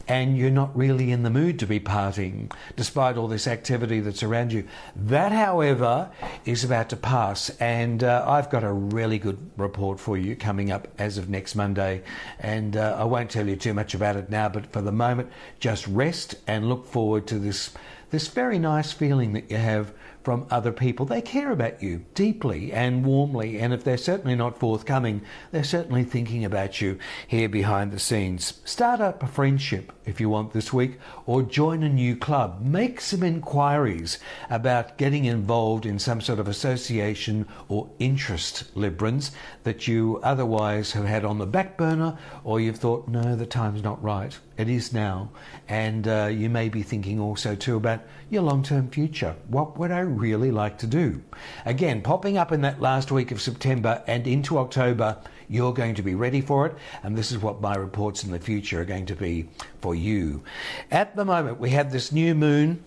and 0.09 0.37
you're 0.37 0.51
not 0.51 0.77
really 0.77 1.11
in 1.11 1.23
the 1.23 1.31
mood 1.31 1.59
to 1.59 1.67
be 1.67 1.81
partying 1.81 2.53
despite 2.77 3.17
all 3.17 3.29
this 3.29 3.47
activity 3.47 4.01
that's 4.01 4.23
around 4.23 4.53
you. 4.53 4.67
That, 4.97 5.33
however, 5.33 6.11
is 6.45 6.65
about 6.65 6.89
to 6.91 6.97
pass, 6.97 7.51
and 7.61 8.03
uh, 8.03 8.25
I've 8.27 8.51
got 8.51 8.65
a 8.65 8.73
really 8.73 9.19
good 9.19 9.39
report 9.57 10.01
for 10.01 10.17
you 10.17 10.37
coming 10.37 10.71
up 10.71 10.89
as 10.99 11.19
of 11.19 11.29
next 11.29 11.55
Monday. 11.55 12.03
And 12.39 12.77
uh, 12.77 12.97
I 12.99 13.05
won't 13.05 13.31
tell 13.31 13.49
you 13.49 13.57
too 13.57 13.75
much 13.75 13.95
about 13.95 14.17
it 14.17 14.31
now, 14.31 14.49
but 14.49 14.73
for 14.73 14.83
the 14.83 14.93
moment, 14.93 15.31
just 15.61 15.87
rest 15.87 16.35
and 16.47 16.69
look 16.69 16.87
forward 16.87 17.27
to 17.29 17.39
this 17.39 17.73
this 18.11 18.29
very 18.29 18.59
nice 18.59 18.93
feeling 18.93 19.33
that 19.33 19.51
you 19.51 19.57
have 19.57 19.91
from 20.23 20.47
other 20.51 20.73
people. 20.73 21.07
They 21.07 21.21
care 21.21 21.51
about 21.51 21.83
you 21.83 22.05
deeply 22.15 22.73
and 22.73 23.05
warmly, 23.05 23.59
and 23.59 23.73
if 23.73 23.85
they're 23.85 23.97
certainly 23.97 24.35
not 24.35 24.59
forthcoming, 24.59 25.23
they're 25.51 25.65
certainly 25.65 26.05
thinking 26.05 26.45
about 26.45 26.81
you 26.81 26.99
here 27.27 27.49
behind 27.49 27.93
the 27.93 27.99
scenes. 27.99 28.61
Start 28.65 29.01
up 29.01 29.23
a 29.23 29.27
friendship 29.27 29.93
if 30.05 30.21
you 30.21 30.29
want 30.29 30.53
this 30.53 30.73
week, 30.73 30.99
or 31.27 31.43
join 31.43 31.83
a 31.83 31.89
new 31.89 32.17
club. 32.17 32.61
Make 32.61 33.01
some 33.01 33.23
inquiries 33.23 34.19
about 34.51 34.99
getting 34.99 35.25
involved 35.25 35.87
in 35.87 35.99
some 35.99 36.21
sort 36.21 36.39
of 36.39 36.49
association 36.49 37.47
or 37.69 37.89
interest, 37.99 38.75
Librans, 38.75 39.31
that 39.63 39.87
you 39.87 40.19
otherwise 40.23 40.93
have 40.93 41.05
had 41.05 41.25
on 41.25 41.39
the 41.39 41.47
back 41.47 41.77
burner, 41.77 42.19
or 42.43 42.61
you've 42.61 42.79
thought, 42.79 43.07
no, 43.09 43.37
the 43.37 43.47
time's 43.47 43.83
not 43.83 44.03
right. 44.03 44.37
It 44.59 44.69
is 44.69 44.93
now. 44.93 45.31
And 45.69 46.07
uh, 46.07 46.29
you 46.31 46.51
may 46.51 46.69
be 46.69 46.83
thinking 46.83 47.19
also 47.19 47.55
too 47.55 47.77
about 47.77 48.01
your 48.29 48.43
long 48.43 48.63
term 48.63 48.91
future. 48.91 49.37
What 49.49 49.79
would 49.79 49.91
I 49.91 50.01
really 50.19 50.51
like 50.51 50.79
to 50.79 50.87
do? 50.87 51.23
Again, 51.65 52.03
popping 52.03 52.37
up 52.39 52.53
in 52.53 52.61
that 52.63 52.81
last 52.81 53.11
week 53.11 53.31
of 53.31 53.41
September 53.41 54.03
and 54.07 54.27
into 54.27 54.59
October, 54.59 55.19
you're 55.49 55.75
going 55.75 55.95
to 55.97 56.03
be 56.03 56.15
ready 56.15 56.41
for 56.41 56.67
it, 56.67 56.75
and 57.03 57.17
this 57.17 57.31
is 57.33 57.39
what 57.39 57.61
my 57.61 57.75
reports 57.75 58.25
in 58.25 58.31
the 58.31 58.39
future 58.39 58.81
are 58.81 58.85
going 58.85 59.07
to 59.07 59.15
be 59.15 59.49
for 59.81 59.95
you. 59.95 60.43
At 60.91 61.15
the 61.17 61.25
moment, 61.25 61.61
we 61.61 61.71
have 61.71 61.93
this 61.93 62.13
new 62.13 62.35
moon. 62.35 62.85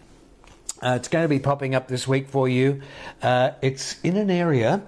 Uh, 0.82 0.96
it's 0.98 1.08
going 1.08 1.24
to 1.24 1.30
be 1.30 1.40
popping 1.40 1.76
up 1.76 1.88
this 1.88 2.08
week 2.08 2.28
for 2.28 2.50
you. 2.50 2.82
Uh, 3.22 3.52
it's 3.62 4.00
in 4.02 4.18
an 4.18 4.30
area 4.30 4.84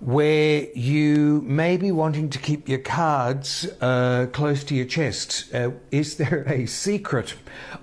where 0.00 0.66
you 0.74 1.42
may 1.46 1.76
be 1.76 1.90
wanting 1.90 2.28
to 2.30 2.38
keep 2.38 2.68
your 2.68 2.78
cards 2.78 3.66
uh, 3.80 4.26
close 4.32 4.64
to 4.64 4.74
your 4.74 4.84
chest. 4.84 5.52
Uh, 5.54 5.70
is 5.90 6.16
there 6.16 6.44
a 6.46 6.66
secret 6.66 7.34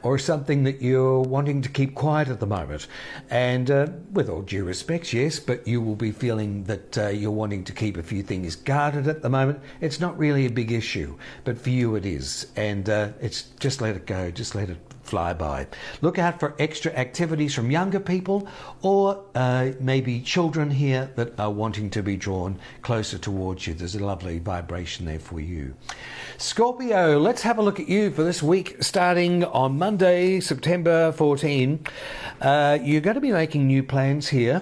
or 0.03 0.17
something 0.17 0.63
that 0.63 0.81
you're 0.81 1.21
wanting 1.21 1.61
to 1.61 1.69
keep 1.69 1.95
quiet 1.95 2.27
at 2.27 2.39
the 2.39 2.45
moment? 2.45 2.87
And 3.29 3.71
uh, 3.71 3.87
with 4.11 4.29
all 4.29 4.41
due 4.41 4.63
respect, 4.63 5.13
yes, 5.13 5.39
but 5.39 5.67
you 5.67 5.81
will 5.81 5.95
be 5.95 6.11
feeling 6.11 6.65
that 6.65 6.97
uh, 6.97 7.07
you're 7.07 7.31
wanting 7.31 7.63
to 7.65 7.73
keep 7.73 7.97
a 7.97 8.03
few 8.03 8.23
things 8.23 8.55
guarded 8.55 9.07
at 9.07 9.21
the 9.21 9.29
moment. 9.29 9.59
It's 9.79 9.99
not 9.99 10.17
really 10.17 10.45
a 10.45 10.51
big 10.51 10.71
issue, 10.71 11.17
but 11.43 11.57
for 11.57 11.69
you 11.69 11.95
it 11.95 12.05
is. 12.05 12.47
And 12.55 12.89
uh, 12.89 13.09
it's 13.19 13.43
just 13.59 13.81
let 13.81 13.95
it 13.95 14.05
go, 14.05 14.31
just 14.31 14.53
let 14.53 14.69
it 14.69 14.77
fly 15.11 15.33
by. 15.33 15.67
Look 15.99 16.17
out 16.17 16.39
for 16.39 16.55
extra 16.57 16.93
activities 16.93 17.53
from 17.53 17.69
younger 17.69 17.99
people 17.99 18.47
or 18.81 19.25
uh, 19.35 19.71
maybe 19.81 20.21
children 20.21 20.71
here 20.71 21.11
that 21.17 21.37
are 21.37 21.51
wanting 21.51 21.89
to 21.89 22.01
be 22.01 22.15
drawn 22.15 22.57
closer 22.81 23.17
towards 23.17 23.67
you. 23.67 23.73
There's 23.73 23.95
a 23.95 24.03
lovely 24.03 24.39
vibration 24.39 25.05
there 25.05 25.19
for 25.19 25.41
you. 25.41 25.75
Scorpio, 26.37 27.19
let's 27.19 27.41
have 27.41 27.57
a 27.57 27.61
look 27.61 27.81
at 27.81 27.89
you 27.89 28.09
for 28.11 28.23
this 28.23 28.41
week 28.41 28.81
starting 28.81 29.43
on 29.43 29.77
Monday, 29.77 30.39
September 30.39 31.11
14. 31.11 31.85
Uh, 32.39 32.79
you're 32.81 33.01
going 33.01 33.15
to 33.15 33.21
be 33.21 33.33
making 33.33 33.67
new 33.67 33.83
plans 33.83 34.29
here 34.29 34.61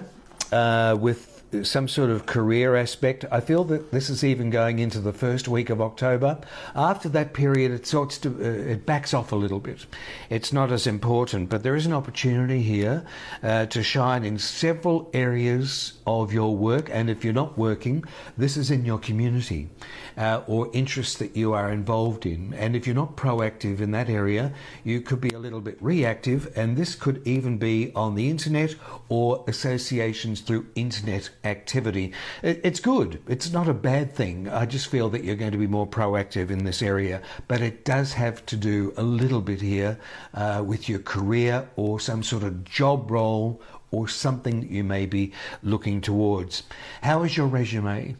uh, 0.50 0.96
with 0.98 1.29
some 1.62 1.88
sort 1.88 2.10
of 2.10 2.26
career 2.26 2.76
aspect. 2.76 3.24
I 3.30 3.40
feel 3.40 3.64
that 3.64 3.90
this 3.90 4.08
is 4.10 4.22
even 4.22 4.50
going 4.50 4.78
into 4.78 5.00
the 5.00 5.12
first 5.12 5.48
week 5.48 5.70
of 5.70 5.80
October. 5.80 6.38
After 6.74 7.08
that 7.10 7.34
period, 7.34 7.72
it 7.72 7.86
sorts 7.86 8.18
to 8.18 8.28
uh, 8.28 8.72
it 8.72 8.86
backs 8.86 9.12
off 9.12 9.32
a 9.32 9.36
little 9.36 9.60
bit. 9.60 9.86
It's 10.28 10.52
not 10.52 10.72
as 10.72 10.86
important, 10.86 11.48
but 11.48 11.62
there 11.62 11.76
is 11.76 11.86
an 11.86 11.92
opportunity 11.92 12.62
here 12.62 13.04
uh, 13.42 13.66
to 13.66 13.82
shine 13.82 14.24
in 14.24 14.38
several 14.38 15.10
areas 15.12 15.94
of 16.06 16.32
your 16.32 16.56
work. 16.56 16.88
And 16.92 17.10
if 17.10 17.24
you're 17.24 17.32
not 17.32 17.58
working, 17.58 18.04
this 18.36 18.56
is 18.56 18.70
in 18.70 18.84
your 18.84 18.98
community 18.98 19.68
uh, 20.16 20.42
or 20.46 20.70
interests 20.72 21.16
that 21.18 21.36
you 21.36 21.52
are 21.52 21.70
involved 21.70 22.26
in. 22.26 22.54
And 22.54 22.76
if 22.76 22.86
you're 22.86 22.96
not 22.96 23.16
proactive 23.16 23.80
in 23.80 23.90
that 23.92 24.08
area, 24.08 24.52
you 24.84 25.00
could 25.00 25.20
be 25.20 25.30
a 25.30 25.38
little 25.38 25.60
bit 25.60 25.78
reactive. 25.80 26.52
And 26.56 26.76
this 26.76 26.94
could 26.94 27.22
even 27.26 27.58
be 27.58 27.92
on 27.94 28.14
the 28.14 28.28
internet 28.30 28.74
or 29.08 29.44
associations 29.48 30.40
through 30.40 30.66
internet 30.74 31.30
activity. 31.44 32.12
It's 32.42 32.80
good. 32.80 33.22
It's 33.28 33.50
not 33.52 33.68
a 33.68 33.74
bad 33.74 34.12
thing. 34.12 34.48
I 34.48 34.66
just 34.66 34.88
feel 34.88 35.08
that 35.10 35.24
you're 35.24 35.36
going 35.36 35.52
to 35.52 35.58
be 35.58 35.66
more 35.66 35.86
proactive 35.86 36.50
in 36.50 36.64
this 36.64 36.82
area, 36.82 37.22
but 37.48 37.60
it 37.60 37.84
does 37.84 38.12
have 38.14 38.44
to 38.46 38.56
do 38.56 38.92
a 38.96 39.02
little 39.02 39.40
bit 39.40 39.60
here 39.60 39.98
uh, 40.34 40.62
with 40.66 40.88
your 40.88 41.00
career 41.00 41.68
or 41.76 42.00
some 42.00 42.22
sort 42.22 42.42
of 42.42 42.64
job 42.64 43.10
role 43.10 43.60
or 43.90 44.08
something 44.08 44.60
that 44.60 44.70
you 44.70 44.84
may 44.84 45.06
be 45.06 45.32
looking 45.62 46.00
towards. 46.00 46.62
How 47.02 47.22
is 47.22 47.36
your 47.36 47.46
resume? 47.46 48.16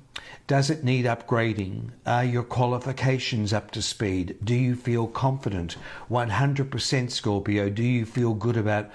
Does 0.46 0.68
it 0.68 0.83
need 0.83 1.04
upgrading? 1.04 1.90
Are 2.04 2.24
your 2.24 2.42
qualifications 2.42 3.52
up 3.52 3.70
to 3.70 3.80
speed? 3.80 4.37
Do 4.42 4.54
you 4.56 4.74
feel 4.74 5.06
confident? 5.06 5.76
100% 6.11 7.11
Scorpio, 7.12 7.70
do 7.70 7.85
you 7.85 8.04
feel 8.04 8.35
good 8.35 8.56
about 8.56 8.90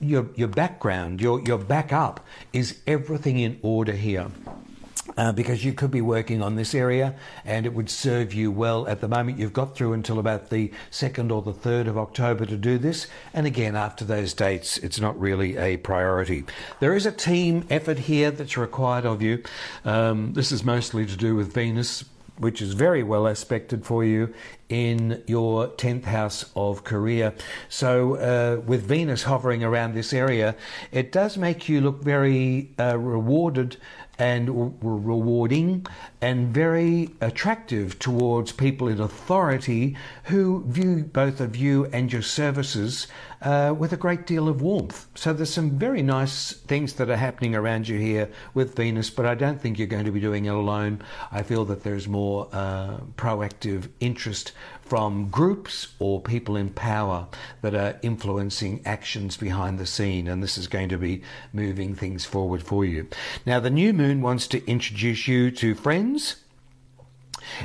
your 0.00 0.28
your 0.34 0.48
background, 0.48 1.20
your 1.20 1.40
your 1.40 1.58
backup 1.58 2.24
is 2.52 2.80
everything 2.86 3.38
in 3.38 3.58
order 3.62 3.92
here. 3.92 4.30
Uh, 5.16 5.32
because 5.32 5.64
you 5.64 5.72
could 5.72 5.90
be 5.90 6.00
working 6.00 6.40
on 6.40 6.54
this 6.54 6.74
area 6.74 7.14
and 7.44 7.66
it 7.66 7.74
would 7.74 7.90
serve 7.90 8.32
you 8.32 8.50
well. 8.50 8.86
At 8.86 9.00
the 9.00 9.08
moment, 9.08 9.38
you've 9.38 9.52
got 9.52 9.74
through 9.74 9.92
until 9.92 10.18
about 10.18 10.50
the 10.50 10.70
2nd 10.92 11.32
or 11.32 11.42
the 11.42 11.52
3rd 11.52 11.88
of 11.88 11.98
October 11.98 12.46
to 12.46 12.56
do 12.56 12.78
this. 12.78 13.08
And 13.34 13.46
again, 13.46 13.74
after 13.74 14.04
those 14.04 14.34
dates, 14.34 14.78
it's 14.78 15.00
not 15.00 15.18
really 15.18 15.56
a 15.56 15.78
priority. 15.78 16.44
There 16.78 16.94
is 16.94 17.06
a 17.06 17.12
team 17.12 17.66
effort 17.70 17.98
here 17.98 18.30
that's 18.30 18.56
required 18.56 19.04
of 19.04 19.20
you. 19.20 19.42
Um, 19.84 20.32
this 20.34 20.52
is 20.52 20.64
mostly 20.64 21.06
to 21.06 21.16
do 21.16 21.34
with 21.34 21.52
Venus 21.52 22.04
which 22.40 22.60
is 22.60 22.72
very 22.72 23.02
well 23.02 23.26
aspected 23.26 23.84
for 23.84 24.02
you 24.02 24.32
in 24.68 25.22
your 25.26 25.68
10th 25.68 26.04
house 26.04 26.50
of 26.56 26.84
career. 26.84 27.34
So, 27.68 28.16
uh, 28.16 28.60
with 28.62 28.82
Venus 28.82 29.24
hovering 29.24 29.62
around 29.62 29.94
this 29.94 30.12
area, 30.12 30.56
it 30.90 31.12
does 31.12 31.36
make 31.36 31.68
you 31.68 31.80
look 31.80 32.02
very 32.02 32.70
uh, 32.78 32.98
rewarded 32.98 33.76
and 34.20 34.76
rewarding 34.82 35.86
and 36.20 36.52
very 36.52 37.08
attractive 37.22 37.98
towards 37.98 38.52
people 38.52 38.86
in 38.86 39.00
authority 39.00 39.96
who 40.24 40.62
view 40.66 41.02
both 41.02 41.40
of 41.40 41.56
you 41.56 41.86
and 41.86 42.12
your 42.12 42.20
services 42.20 43.06
uh, 43.40 43.74
with 43.76 43.94
a 43.94 43.96
great 43.96 44.26
deal 44.26 44.46
of 44.46 44.60
warmth. 44.60 45.06
So 45.14 45.32
there's 45.32 45.52
some 45.52 45.78
very 45.78 46.02
nice 46.02 46.52
things 46.52 46.92
that 46.94 47.08
are 47.08 47.16
happening 47.16 47.54
around 47.54 47.88
you 47.88 47.98
here 47.98 48.28
with 48.52 48.76
Venus, 48.76 49.08
but 49.08 49.24
I 49.24 49.34
don't 49.34 49.58
think 49.58 49.78
you're 49.78 49.88
going 49.88 50.04
to 50.04 50.12
be 50.12 50.20
doing 50.20 50.44
it 50.44 50.54
alone. 50.54 51.02
I 51.32 51.42
feel 51.42 51.64
that 51.64 51.82
there's 51.82 52.06
more 52.06 52.48
uh, 52.52 52.98
proactive 53.16 53.88
interest 54.00 54.52
from 54.90 55.30
groups 55.30 55.94
or 56.00 56.20
people 56.20 56.56
in 56.56 56.68
power 56.68 57.28
that 57.62 57.76
are 57.76 57.96
influencing 58.02 58.82
actions 58.84 59.36
behind 59.36 59.78
the 59.78 59.86
scene, 59.86 60.26
and 60.26 60.42
this 60.42 60.58
is 60.58 60.66
going 60.66 60.88
to 60.88 60.98
be 60.98 61.22
moving 61.52 61.94
things 61.94 62.24
forward 62.24 62.60
for 62.60 62.84
you. 62.84 63.06
Now, 63.46 63.60
the 63.60 63.70
new 63.70 63.92
moon 63.92 64.20
wants 64.20 64.48
to 64.48 64.66
introduce 64.68 65.28
you 65.28 65.52
to 65.52 65.76
friends. 65.76 66.36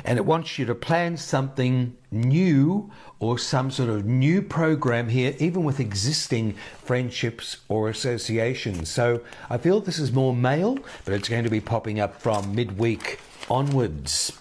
And 0.04 0.18
it 0.18 0.26
wants 0.26 0.58
you 0.58 0.66
to 0.66 0.74
plan 0.74 1.16
something 1.16 1.96
new 2.10 2.90
or 3.20 3.38
some 3.38 3.70
sort 3.70 3.88
of 3.88 4.04
new 4.04 4.42
program 4.42 5.08
here, 5.08 5.34
even 5.38 5.64
with 5.64 5.78
existing 5.78 6.54
friendships 6.82 7.58
or 7.68 7.88
associations. 7.88 8.88
So 8.88 9.22
I 9.48 9.58
feel 9.58 9.80
this 9.80 9.98
is 9.98 10.12
more 10.12 10.34
male, 10.34 10.78
but 11.04 11.14
it's 11.14 11.28
going 11.28 11.44
to 11.44 11.50
be 11.50 11.60
popping 11.60 12.00
up 12.00 12.20
from 12.20 12.54
midweek 12.54 13.20
onwards. 13.48 14.32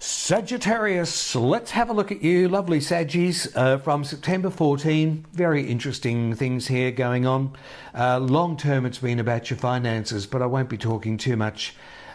Sagittarius, 0.00 1.34
let's 1.34 1.72
have 1.72 1.90
a 1.90 1.92
look 1.92 2.12
at 2.12 2.22
you, 2.22 2.48
lovely 2.48 2.78
Saggies, 2.78 3.50
uh, 3.56 3.78
from 3.78 4.04
September 4.04 4.48
14. 4.48 5.26
Very 5.32 5.66
interesting 5.68 6.36
things 6.36 6.68
here 6.68 6.92
going 6.92 7.26
on. 7.26 7.50
Uh, 7.92 8.20
long 8.20 8.56
term, 8.56 8.86
it's 8.86 8.98
been 8.98 9.18
about 9.18 9.50
your 9.50 9.58
finances, 9.58 10.24
but 10.24 10.40
I 10.40 10.46
won't 10.46 10.68
be 10.68 10.78
talking 10.78 11.16
too 11.16 11.36
much 11.36 11.74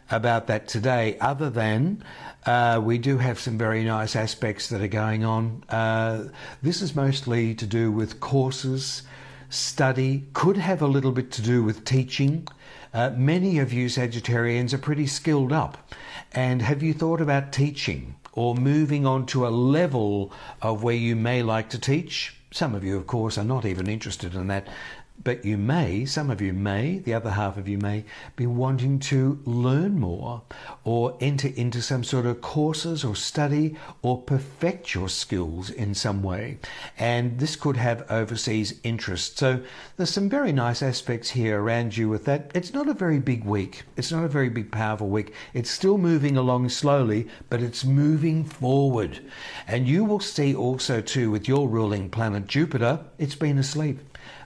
about 0.09 0.47
that 0.47 0.69
today, 0.69 1.17
other 1.19 1.49
than 1.49 2.01
uh, 2.45 2.79
we 2.81 2.97
do 2.97 3.17
have 3.17 3.37
some 3.37 3.57
very 3.57 3.83
nice 3.83 4.15
aspects 4.15 4.69
that 4.69 4.81
are 4.81 4.87
going 4.87 5.25
on. 5.25 5.65
Uh, 5.67 6.29
this 6.61 6.81
is 6.81 6.95
mostly 6.95 7.53
to 7.53 7.65
do 7.65 7.91
with 7.91 8.21
courses, 8.21 9.03
study, 9.49 10.23
could 10.31 10.55
have 10.55 10.81
a 10.81 10.87
little 10.87 11.11
bit 11.11 11.31
to 11.31 11.41
do 11.41 11.61
with 11.61 11.83
teaching. 11.83 12.47
Uh, 12.93 13.09
many 13.17 13.57
of 13.57 13.73
you 13.73 13.87
Sagittarians 13.87 14.71
are 14.71 14.77
pretty 14.77 15.07
skilled 15.07 15.51
up. 15.51 15.91
And 16.31 16.61
have 16.61 16.83
you 16.83 16.93
thought 16.93 17.21
about 17.21 17.51
teaching 17.51 18.15
or 18.33 18.55
moving 18.55 19.05
on 19.05 19.25
to 19.27 19.47
a 19.47 19.49
level 19.49 20.31
of 20.61 20.83
where 20.83 20.95
you 20.95 21.15
may 21.15 21.41
like 21.41 21.69
to 21.71 21.79
teach? 21.79 22.35
Some 22.51 22.75
of 22.75 22.83
you, 22.83 22.97
of 22.97 23.07
course, 23.07 23.37
are 23.37 23.43
not 23.43 23.65
even 23.65 23.87
interested 23.87 24.35
in 24.35 24.45
that 24.47 24.67
but 25.23 25.45
you 25.45 25.57
may, 25.57 26.05
some 26.05 26.29
of 26.29 26.41
you 26.41 26.51
may, 26.51 26.99
the 26.99 27.13
other 27.13 27.31
half 27.31 27.57
of 27.57 27.67
you 27.67 27.77
may 27.77 28.03
be 28.35 28.45
wanting 28.45 28.99
to 28.99 29.39
learn 29.45 29.99
more 29.99 30.41
or 30.83 31.17
enter 31.21 31.47
into 31.55 31.81
some 31.81 32.03
sort 32.03 32.25
of 32.25 32.41
courses 32.41 33.05
or 33.05 33.15
study 33.15 33.77
or 34.01 34.21
perfect 34.21 34.93
your 34.93 35.07
skills 35.07 35.69
in 35.69 35.93
some 35.93 36.21
way. 36.21 36.57
And 36.97 37.39
this 37.39 37.55
could 37.55 37.77
have 37.77 38.09
overseas 38.11 38.79
interest. 38.83 39.37
So 39.37 39.61
there's 39.95 40.09
some 40.09 40.29
very 40.29 40.51
nice 40.51 40.81
aspects 40.81 41.29
here 41.29 41.61
around 41.61 41.95
you 41.95 42.09
with 42.09 42.25
that. 42.25 42.51
It's 42.53 42.73
not 42.73 42.89
a 42.89 42.93
very 42.93 43.19
big 43.19 43.45
week. 43.45 43.83
It's 43.95 44.11
not 44.11 44.25
a 44.25 44.29
very 44.29 44.49
big, 44.49 44.71
powerful 44.71 45.07
week. 45.07 45.33
It's 45.53 45.71
still 45.71 45.97
moving 45.97 46.35
along 46.35 46.67
slowly, 46.69 47.29
but 47.49 47.61
it's 47.61 47.85
moving 47.85 48.43
forward. 48.43 49.19
And 49.67 49.87
you 49.87 50.03
will 50.03 50.19
see 50.19 50.53
also, 50.53 50.99
too, 50.99 51.31
with 51.31 51.47
your 51.47 51.69
ruling 51.69 52.09
planet 52.09 52.47
Jupiter, 52.47 52.99
it's 53.17 53.35
been 53.35 53.57
asleep. 53.57 53.99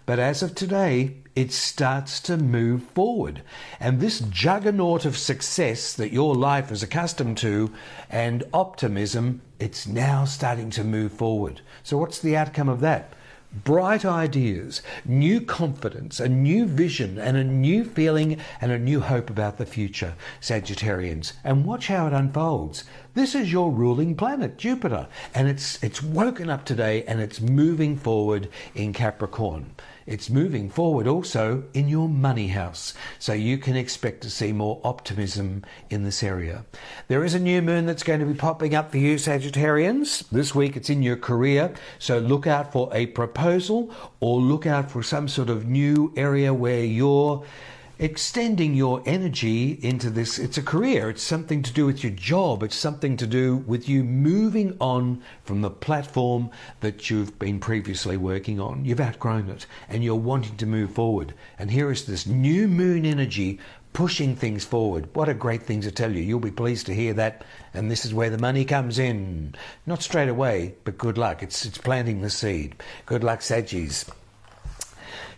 But 0.08 0.20
as 0.20 0.42
of 0.42 0.56
today, 0.56 1.18
it 1.36 1.52
starts 1.52 2.22
to 2.22 2.38
move 2.38 2.82
forward. 2.82 3.42
And 3.78 4.00
this 4.00 4.22
juggernaut 4.22 5.04
of 5.04 5.18
success 5.18 5.94
that 5.94 6.14
your 6.14 6.34
life 6.34 6.72
is 6.72 6.82
accustomed 6.82 7.38
to 7.40 7.74
and 8.10 8.46
optimism, 8.54 9.42
it's 9.60 9.86
now 9.86 10.24
starting 10.24 10.70
to 10.72 10.86
move 10.86 11.12
forward. 11.12 11.60
So, 11.84 11.98
what's 11.98 12.20
the 12.20 12.38
outcome 12.38 12.70
of 12.70 12.80
that? 12.80 13.14
bright 13.64 14.06
ideas, 14.06 14.82
new 15.06 15.42
confidence, 15.42 16.20
a 16.20 16.28
new 16.28 16.66
vision, 16.66 17.18
and 17.18 17.38
a 17.38 17.44
new 17.44 17.84
feeling 17.84 18.38
and 18.62 18.72
a 18.72 18.78
new 18.78 19.00
hope 19.00 19.30
about 19.30 19.58
the 19.58 19.66
future, 19.66 20.14
Sagittarians. 20.42 21.34
And 21.44 21.66
watch 21.66 21.88
how 21.88 22.08
it 22.08 22.14
unfolds. 22.14 22.84
This 23.14 23.34
is 23.34 23.52
your 23.52 23.72
ruling 23.72 24.16
planet, 24.16 24.58
Jupiter, 24.58 25.08
and 25.34 25.48
it's 25.48 25.82
it's 25.84 26.04
woken 26.04 26.50
up 26.50 26.66
today 26.66 27.04
and 27.06 27.20
it's 27.20 27.42
moving 27.42 27.98
forward 27.98 28.50
in 28.76 28.94
Capricorn. 28.94 29.72
It's 30.08 30.30
moving 30.30 30.70
forward 30.70 31.06
also 31.06 31.66
in 31.74 31.90
your 31.90 32.08
money 32.08 32.48
house, 32.48 32.94
so 33.20 33.34
you 33.34 33.58
can 33.58 33.76
expect 33.76 34.22
to 34.22 34.30
see 34.30 34.54
more 34.54 34.80
optimism 34.86 35.66
in 35.90 36.06
this 36.06 36.24
area. 36.24 36.66
There 37.10 37.26
is 37.26 37.34
a 37.34 37.40
new 37.40 37.62
moon 37.62 37.86
that's 37.86 38.04
going 38.04 38.22
to 38.22 38.26
be 38.26 38.34
popping 38.34 38.74
up 38.74 38.90
for 38.90 39.00
you, 39.00 39.16
Sagittarians. 39.16 40.24
This 40.30 40.56
week 40.56 40.78
it's 40.78 40.90
in 40.90 41.04
your 41.04 41.18
career, 41.18 41.74
so 42.00 42.20
look 42.20 42.48
out 42.48 42.72
for 42.72 42.90
a 42.94 43.08
proposal 43.08 43.94
or 44.22 44.40
look 44.40 44.66
out 44.66 44.90
for 44.90 45.04
some 45.04 45.28
sort 45.28 45.50
of 45.50 45.68
new 45.68 46.14
area 46.16 46.54
where 46.54 46.86
you're 46.86 47.44
extending 48.00 48.74
your 48.74 49.02
energy 49.06 49.80
into 49.82 50.10
this. 50.10 50.38
It's 50.38 50.58
a 50.58 50.62
career, 50.62 51.10
it's 51.10 51.24
something 51.24 51.64
to 51.64 51.74
do 51.74 51.86
with 51.86 52.04
your 52.04 52.14
job, 52.14 52.64
it's 52.64 52.76
something 52.76 53.18
to 53.18 53.28
do 53.28 53.58
with 53.58 53.90
you 53.90 54.04
moving 54.04 54.78
on 54.80 55.22
from 55.44 55.62
the 55.62 55.70
platform 55.70 56.50
that 56.82 57.10
you've 57.10 57.38
been 57.40 57.60
previously 57.60 58.18
working 58.18 58.60
on. 58.60 58.86
You've 58.86 59.02
outgrown 59.02 59.50
it 59.50 59.66
and 59.90 60.04
you're 60.04 60.16
wanting 60.16 60.58
to 60.58 60.66
move 60.66 60.92
forward. 60.92 61.34
And 61.58 61.72
here 61.72 61.92
is 61.92 62.06
this 62.06 62.28
new 62.28 62.68
moon 62.68 63.06
energy 63.06 63.60
pushing 63.94 64.36
things 64.36 64.64
forward. 64.64 65.10
What 65.16 65.28
a 65.28 65.34
great 65.34 65.64
thing 65.64 65.82
to 65.82 65.92
tell 65.92 66.12
you. 66.12 66.22
You'll 66.22 66.40
be 66.40 66.52
pleased 66.52 66.86
to 66.86 66.94
hear 66.94 67.14
that. 67.16 67.44
And 67.74 67.90
this 67.90 68.06
is 68.06 68.14
where 68.14 68.30
the 68.30 68.38
money 68.38 68.64
comes 68.64 69.00
in. 69.00 69.56
Not 69.88 70.04
straight 70.04 70.30
away, 70.30 70.76
but 70.84 71.00
good 71.00 71.18
luck. 71.18 71.42
It's, 71.42 71.66
it's 71.66 71.80
planting 71.80 72.22
the 72.22 72.30
seed. 72.30 72.76
Good 73.08 73.24
luck, 73.24 73.40
Saggies. 73.40 74.08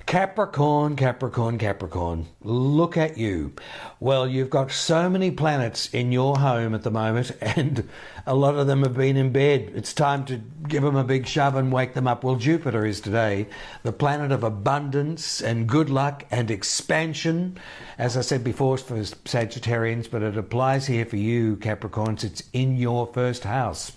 Capricorn, 0.10 0.96
Capricorn, 0.96 1.60
Capricorn, 1.60 2.26
look 2.42 2.98
at 2.98 3.20
you. 3.20 3.54
Well, 4.00 4.28
you've 4.28 4.50
got 4.50 4.72
so 4.72 5.08
many 5.08 5.30
planets 5.30 5.88
in 5.94 6.12
your 6.12 6.40
home 6.40 6.74
at 6.74 6.82
the 6.82 6.90
moment, 6.90 7.32
and 7.42 7.88
a 8.26 8.34
lot 8.34 8.56
of 8.56 8.66
them 8.66 8.82
have 8.82 8.96
been 8.96 9.18
in 9.18 9.32
bed. 9.32 9.72
It's 9.76 9.94
time 9.94 10.26
to 10.26 10.42
give 10.68 10.82
them 10.82 10.96
a 10.96 11.04
big 11.04 11.28
shove 11.28 11.54
and 11.54 11.72
wake 11.72 11.94
them 11.94 12.08
up. 12.08 12.24
Well, 12.24 12.38
Jupiter 12.38 12.88
is 12.88 13.02
today 13.02 13.46
the 13.84 13.92
planet 13.92 14.32
of 14.32 14.44
abundance 14.44 15.42
and 15.42 15.70
good 15.70 15.92
luck 15.92 16.26
and 16.32 16.50
expansion. 16.50 17.60
As 18.00 18.18
I 18.18 18.22
said 18.22 18.44
before, 18.44 18.80
for 18.80 18.98
Sagittarians, 18.98 20.10
but 20.10 20.24
it 20.24 20.36
applies 20.36 20.88
here 20.88 21.06
for 21.06 21.18
you, 21.18 21.56
Capricorns. 21.58 22.24
It's 22.24 22.42
in 22.52 22.78
your 22.78 23.06
first 23.14 23.44
house. 23.44 23.92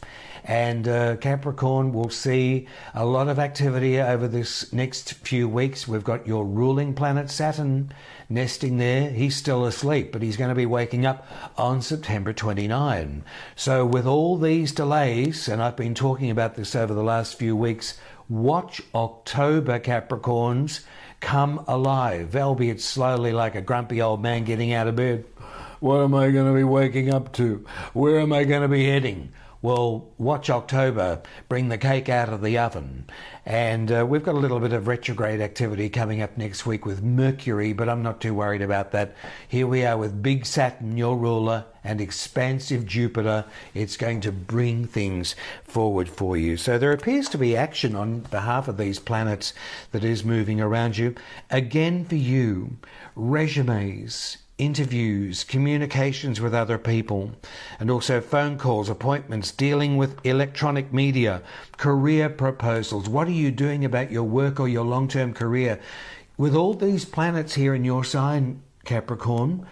And 0.45 0.89
uh, 0.89 1.17
Capricorn 1.17 1.93
will 1.93 2.11
see 2.11 2.67
a 2.95 3.05
lot 3.05 3.29
of 3.29 3.39
activity 3.39 4.01
over 4.01 4.27
this 4.27 4.73
next 4.73 5.15
few 5.15 5.49
weeks. 5.49 5.87
We've 5.87 6.03
got 6.03 6.27
your 6.27 6.45
ruling 6.45 6.95
planet 6.95 7.31
Saturn 7.31 7.93
nesting 8.29 8.79
there. 8.79 9.11
He's 9.11 9.37
still 9.37 9.65
asleep, 9.65 10.11
but 10.11 10.23
he's 10.23 10.37
going 10.37 10.49
to 10.49 10.55
be 10.55 10.67
waking 10.67 11.07
up 11.07 11.27
on 11.57 11.81
September 11.81 12.33
29. 12.33 13.25
So, 13.55 13.87
with 13.87 14.07
all 14.07 14.37
these 14.37 14.73
delays, 14.73 15.47
and 15.49 15.63
I've 15.63 15.77
been 15.77 15.95
talking 15.95 16.31
about 16.31 16.57
this 16.57 16.75
over 16.75 16.93
the 16.93 17.05
last 17.05 17.39
few 17.39 17.55
weeks, 17.55 17.99
watch 18.29 18.83
October 18.95 19.79
Capricorns 19.79 20.81
come 21.21 21.65
alive, 21.69 22.35
albeit 22.35 22.81
slowly 22.81 23.33
like 23.33 23.55
a 23.55 23.61
grumpy 23.61 24.03
old 24.03 24.21
man 24.21 24.43
getting 24.45 24.73
out 24.73 24.89
of 24.89 24.97
bed. 24.97 25.25
What 25.79 26.01
am 26.01 26.15
I 26.15 26.31
going 26.31 26.47
to 26.47 26.55
be 26.57 26.65
waking 26.65 27.13
up 27.13 27.33
to? 27.35 27.65
Where 27.93 28.21
am 28.21 28.33
I 28.33 28.45
going 28.45 28.63
to 28.63 28.69
be 28.69 28.87
heading? 28.87 29.33
Well, 29.63 30.09
watch 30.19 30.51
October 30.51 31.23
bring 31.49 31.69
the 31.69 31.79
cake 31.79 32.09
out 32.09 32.29
of 32.29 32.43
the 32.43 32.59
oven. 32.59 33.05
And 33.47 33.93
uh, 33.93 34.05
we've 34.09 34.25
got 34.25 34.35
a 34.35 34.39
little 34.39 34.59
bit 34.59 34.73
of 34.73 34.89
retrograde 34.89 35.41
activity 35.41 35.89
coming 35.89 36.21
up 36.21 36.37
next 36.37 36.67
week 36.67 36.85
with 36.85 37.01
Mercury, 37.01 37.73
but 37.73 37.89
I'm 37.89 38.03
not 38.03 38.21
too 38.21 38.35
worried 38.35 38.61
about 38.61 38.91
that. 38.91 39.15
Here 39.47 39.69
we 39.69 39.85
are 39.85 39.97
with 39.97 40.21
big 40.21 40.47
Saturn, 40.47 40.97
your 40.97 41.17
ruler, 41.17 41.65
and 41.85 42.01
expansive 42.01 42.87
Jupiter. 42.87 43.45
It's 43.73 43.97
going 43.97 44.21
to 44.23 44.33
bring 44.33 44.85
things 44.85 45.37
forward 45.63 46.09
for 46.09 46.37
you. 46.37 46.57
So 46.57 46.77
there 46.77 46.91
appears 46.91 47.29
to 47.29 47.39
be 47.39 47.57
action 47.57 47.95
on 47.95 48.21
behalf 48.21 48.67
of 48.67 48.79
these 48.79 48.99
planets 48.99 49.55
that 49.93 50.03
is 50.03 50.25
moving 50.25 50.61
around 50.61 50.99
you. 50.99 51.15
Again, 51.51 52.05
for 52.05 52.17
you, 52.17 52.79
resumes, 53.15 54.39
interviews, 54.65 55.43
communications 55.43 56.41
with 56.41 56.55
other 56.55 56.79
people, 56.79 57.33
and 57.81 57.91
also 57.91 58.21
phone 58.21 58.57
calls, 58.57 58.89
appointments, 58.89 59.51
dealing 59.51 59.97
with 59.97 60.25
electronic 60.25 60.93
media, 60.93 61.43
career 61.79 62.29
proposals. 62.29 63.09
What 63.09 63.27
are 63.27 63.33
you 63.33 63.51
doing 63.51 63.85
about 63.85 64.13
your 64.13 64.23
work 64.23 64.61
or 64.61 64.69
your 64.69 64.85
long 64.85 65.09
term 65.09 65.35
career? 65.35 65.81
With 66.37 66.55
all 66.55 66.75
these 66.75 67.05
planets 67.05 67.55
here 67.55 67.75
in 67.75 67.85
your 67.85 68.05
sign, 68.05 68.63
Capricorn, 68.85 69.67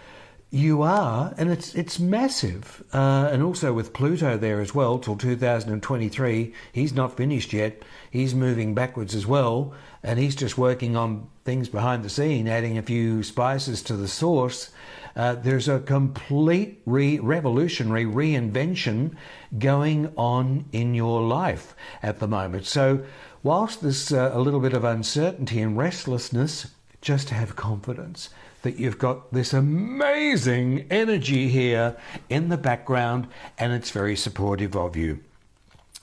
you 0.53 0.81
are, 0.81 1.33
and 1.37 1.49
it's 1.49 1.73
it's 1.75 1.97
massive, 1.97 2.83
uh, 2.91 3.29
and 3.31 3.41
also 3.41 3.71
with 3.71 3.93
Pluto 3.93 4.37
there 4.37 4.59
as 4.59 4.75
well 4.75 4.99
till 4.99 5.15
2023. 5.15 6.53
He's 6.73 6.93
not 6.93 7.15
finished 7.15 7.53
yet. 7.53 7.83
He's 8.09 8.35
moving 8.35 8.75
backwards 8.75 9.15
as 9.15 9.25
well, 9.25 9.73
and 10.03 10.19
he's 10.19 10.35
just 10.35 10.57
working 10.57 10.97
on 10.97 11.29
things 11.45 11.69
behind 11.69 12.03
the 12.03 12.09
scene, 12.09 12.49
adding 12.49 12.77
a 12.77 12.81
few 12.81 13.23
spices 13.23 13.81
to 13.83 13.95
the 13.95 14.09
sauce. 14.09 14.71
Uh, 15.15 15.35
there's 15.35 15.69
a 15.69 15.79
complete 15.79 16.81
re- 16.85 17.19
revolutionary 17.19 18.05
reinvention 18.05 19.15
going 19.57 20.11
on 20.17 20.65
in 20.73 20.93
your 20.93 21.21
life 21.21 21.75
at 22.03 22.19
the 22.19 22.27
moment. 22.27 22.65
So, 22.65 23.03
whilst 23.41 23.81
there's 23.81 24.11
uh, 24.11 24.31
a 24.33 24.39
little 24.41 24.59
bit 24.59 24.73
of 24.73 24.83
uncertainty 24.83 25.61
and 25.61 25.77
restlessness, 25.77 26.67
just 26.99 27.29
have 27.29 27.55
confidence 27.55 28.29
that 28.61 28.77
you've 28.77 28.97
got 28.97 29.31
this 29.33 29.53
amazing 29.53 30.85
energy 30.89 31.49
here 31.49 31.97
in 32.29 32.49
the 32.49 32.57
background 32.57 33.27
and 33.57 33.73
it's 33.73 33.91
very 33.91 34.15
supportive 34.15 34.75
of 34.75 34.95
you. 34.95 35.19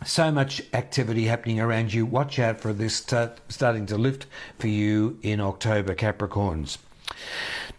So 0.04 0.30
much 0.30 0.62
activity 0.72 1.24
happening 1.24 1.60
around 1.60 1.92
you. 1.92 2.06
Watch 2.06 2.38
out 2.38 2.60
for 2.60 2.72
this 2.72 3.00
t- 3.00 3.26
starting 3.48 3.86
to 3.86 3.98
lift 3.98 4.26
for 4.58 4.68
you 4.68 5.18
in 5.22 5.40
October, 5.40 5.94
Capricorns. 5.94 6.78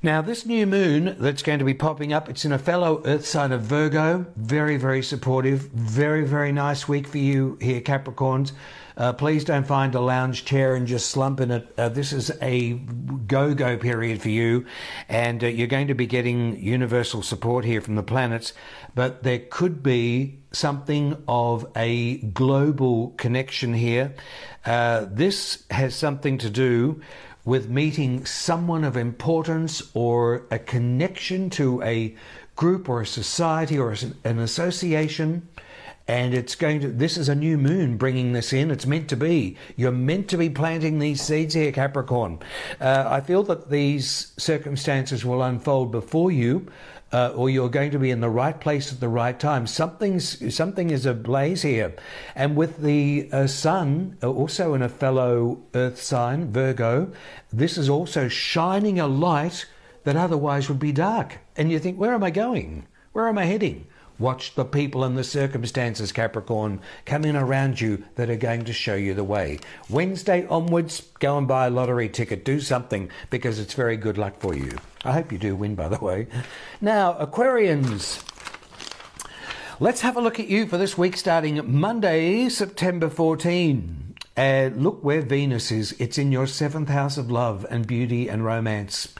Now, 0.01 0.21
this 0.21 0.45
new 0.45 0.65
moon 0.65 1.17
that's 1.19 1.43
going 1.43 1.59
to 1.59 1.65
be 1.65 1.73
popping 1.73 2.13
up, 2.13 2.29
it's 2.29 2.45
in 2.45 2.53
a 2.53 2.59
fellow 2.59 3.01
Earth 3.05 3.25
sign 3.25 3.51
of 3.51 3.63
Virgo. 3.63 4.25
Very, 4.37 4.77
very 4.77 5.03
supportive. 5.03 5.61
Very, 5.73 6.23
very 6.23 6.51
nice 6.53 6.87
week 6.87 7.07
for 7.07 7.17
you 7.17 7.57
here, 7.61 7.81
Capricorns. 7.81 8.53
Uh, 8.99 9.13
please 9.13 9.45
don't 9.45 9.65
find 9.65 9.95
a 9.95 10.01
lounge 10.01 10.43
chair 10.43 10.75
and 10.75 10.85
just 10.85 11.09
slump 11.09 11.39
in 11.39 11.51
it. 11.51 11.73
Uh, 11.77 11.87
this 11.87 12.11
is 12.11 12.31
a 12.41 12.73
go 12.73 13.53
go 13.53 13.77
period 13.77 14.21
for 14.21 14.27
you, 14.27 14.65
and 15.07 15.41
uh, 15.41 15.47
you're 15.47 15.67
going 15.67 15.87
to 15.87 15.93
be 15.93 16.05
getting 16.05 16.61
universal 16.61 17.21
support 17.21 17.63
here 17.63 17.79
from 17.79 17.95
the 17.95 18.03
planets. 18.03 18.51
But 18.95 19.23
there 19.23 19.39
could 19.39 19.81
be 19.81 20.39
something 20.51 21.15
of 21.29 21.65
a 21.77 22.17
global 22.17 23.11
connection 23.11 23.73
here. 23.73 24.13
Uh, 24.65 25.05
this 25.09 25.63
has 25.71 25.95
something 25.95 26.37
to 26.39 26.49
do 26.49 27.01
with 27.45 27.69
meeting 27.69 28.25
someone 28.25 28.83
of 28.83 28.97
importance 28.97 29.81
or 29.93 30.45
a 30.51 30.59
connection 30.59 31.49
to 31.51 31.81
a 31.83 32.13
group 32.57 32.89
or 32.89 32.99
a 32.99 33.05
society 33.05 33.79
or 33.79 33.95
an 34.25 34.39
association 34.39 35.47
and 36.09 36.33
it's 36.33 36.55
going 36.55 36.79
to 36.79 36.89
this 36.89 37.17
is 37.17 37.29
a 37.29 37.35
new 37.35 37.55
moon 37.55 37.95
bringing 37.95 38.33
this 38.33 38.51
in 38.51 38.71
it's 38.71 38.87
meant 38.87 39.07
to 39.07 39.15
be 39.15 39.55
you're 39.75 39.91
meant 39.91 40.27
to 40.27 40.37
be 40.37 40.49
planting 40.49 40.97
these 40.97 41.21
seeds 41.21 41.53
here 41.53 41.71
capricorn 41.71 42.39
uh, 42.81 43.05
i 43.07 43.21
feel 43.21 43.43
that 43.43 43.69
these 43.69 44.33
circumstances 44.35 45.23
will 45.23 45.43
unfold 45.43 45.91
before 45.91 46.31
you 46.31 46.67
uh, 47.11 47.31
or 47.35 47.49
you're 47.49 47.69
going 47.69 47.91
to 47.91 47.99
be 47.99 48.09
in 48.09 48.21
the 48.21 48.29
right 48.29 48.59
place 48.61 48.93
at 48.93 48.99
the 48.99 49.07
right 49.07 49.39
time. 49.39 49.65
Something's 49.65 50.55
something 50.55 50.91
is 50.91 51.07
ablaze 51.07 51.63
here, 51.63 51.95
and 52.35 52.55
with 52.55 52.83
the 52.83 53.27
uh, 53.31 53.47
sun 53.47 54.15
uh, 54.21 54.29
also 54.29 54.75
in 54.75 54.83
a 54.83 54.89
fellow 54.89 55.59
Earth 55.73 55.99
sign, 55.99 56.51
Virgo, 56.51 57.11
this 57.51 57.79
is 57.79 57.89
also 57.89 58.27
shining 58.27 58.99
a 58.99 59.07
light 59.07 59.65
that 60.03 60.17
otherwise 60.17 60.69
would 60.69 60.77
be 60.77 60.91
dark. 60.91 61.39
And 61.57 61.71
you 61.71 61.79
think, 61.79 61.97
where 61.97 62.13
am 62.13 62.23
I 62.23 62.29
going? 62.29 62.85
Where 63.11 63.27
am 63.27 63.39
I 63.39 63.45
heading? 63.45 63.87
Watch 64.19 64.55
the 64.55 64.65
people 64.65 65.05
and 65.05 65.17
the 65.17 65.23
circumstances, 65.23 66.11
Capricorn, 66.11 66.81
coming 67.05 67.37
around 67.37 67.79
you 67.79 68.03
that 68.15 68.29
are 68.29 68.35
going 68.35 68.65
to 68.65 68.73
show 68.73 68.95
you 68.95 69.13
the 69.13 69.23
way. 69.23 69.59
Wednesday 69.89 70.45
onwards, 70.47 71.07
go 71.19 71.37
and 71.37 71.47
buy 71.47 71.67
a 71.67 71.69
lottery 71.69 72.09
ticket. 72.09 72.43
Do 72.43 72.59
something 72.59 73.09
because 73.29 73.59
it's 73.59 73.73
very 73.73 73.95
good 73.95 74.17
luck 74.17 74.39
for 74.39 74.53
you. 74.53 74.77
I 75.05 75.13
hope 75.13 75.31
you 75.31 75.37
do 75.37 75.55
win, 75.55 75.75
by 75.75 75.87
the 75.87 76.03
way. 76.03 76.27
Now, 76.81 77.13
Aquarians. 77.13 78.25
Let's 79.79 80.01
have 80.01 80.17
a 80.17 80.21
look 80.21 80.41
at 80.41 80.49
you 80.49 80.67
for 80.67 80.77
this 80.77 80.97
week 80.97 81.15
starting 81.15 81.79
Monday, 81.79 82.49
September 82.49 83.09
14. 83.09 84.15
Uh, 84.35 84.69
look 84.75 85.01
where 85.01 85.21
Venus 85.21 85.71
is. 85.71 85.93
It's 85.99 86.17
in 86.17 86.33
your 86.33 86.47
seventh 86.47 86.89
house 86.89 87.17
of 87.17 87.31
love 87.31 87.65
and 87.69 87.87
beauty 87.87 88.27
and 88.27 88.43
romance. 88.43 89.13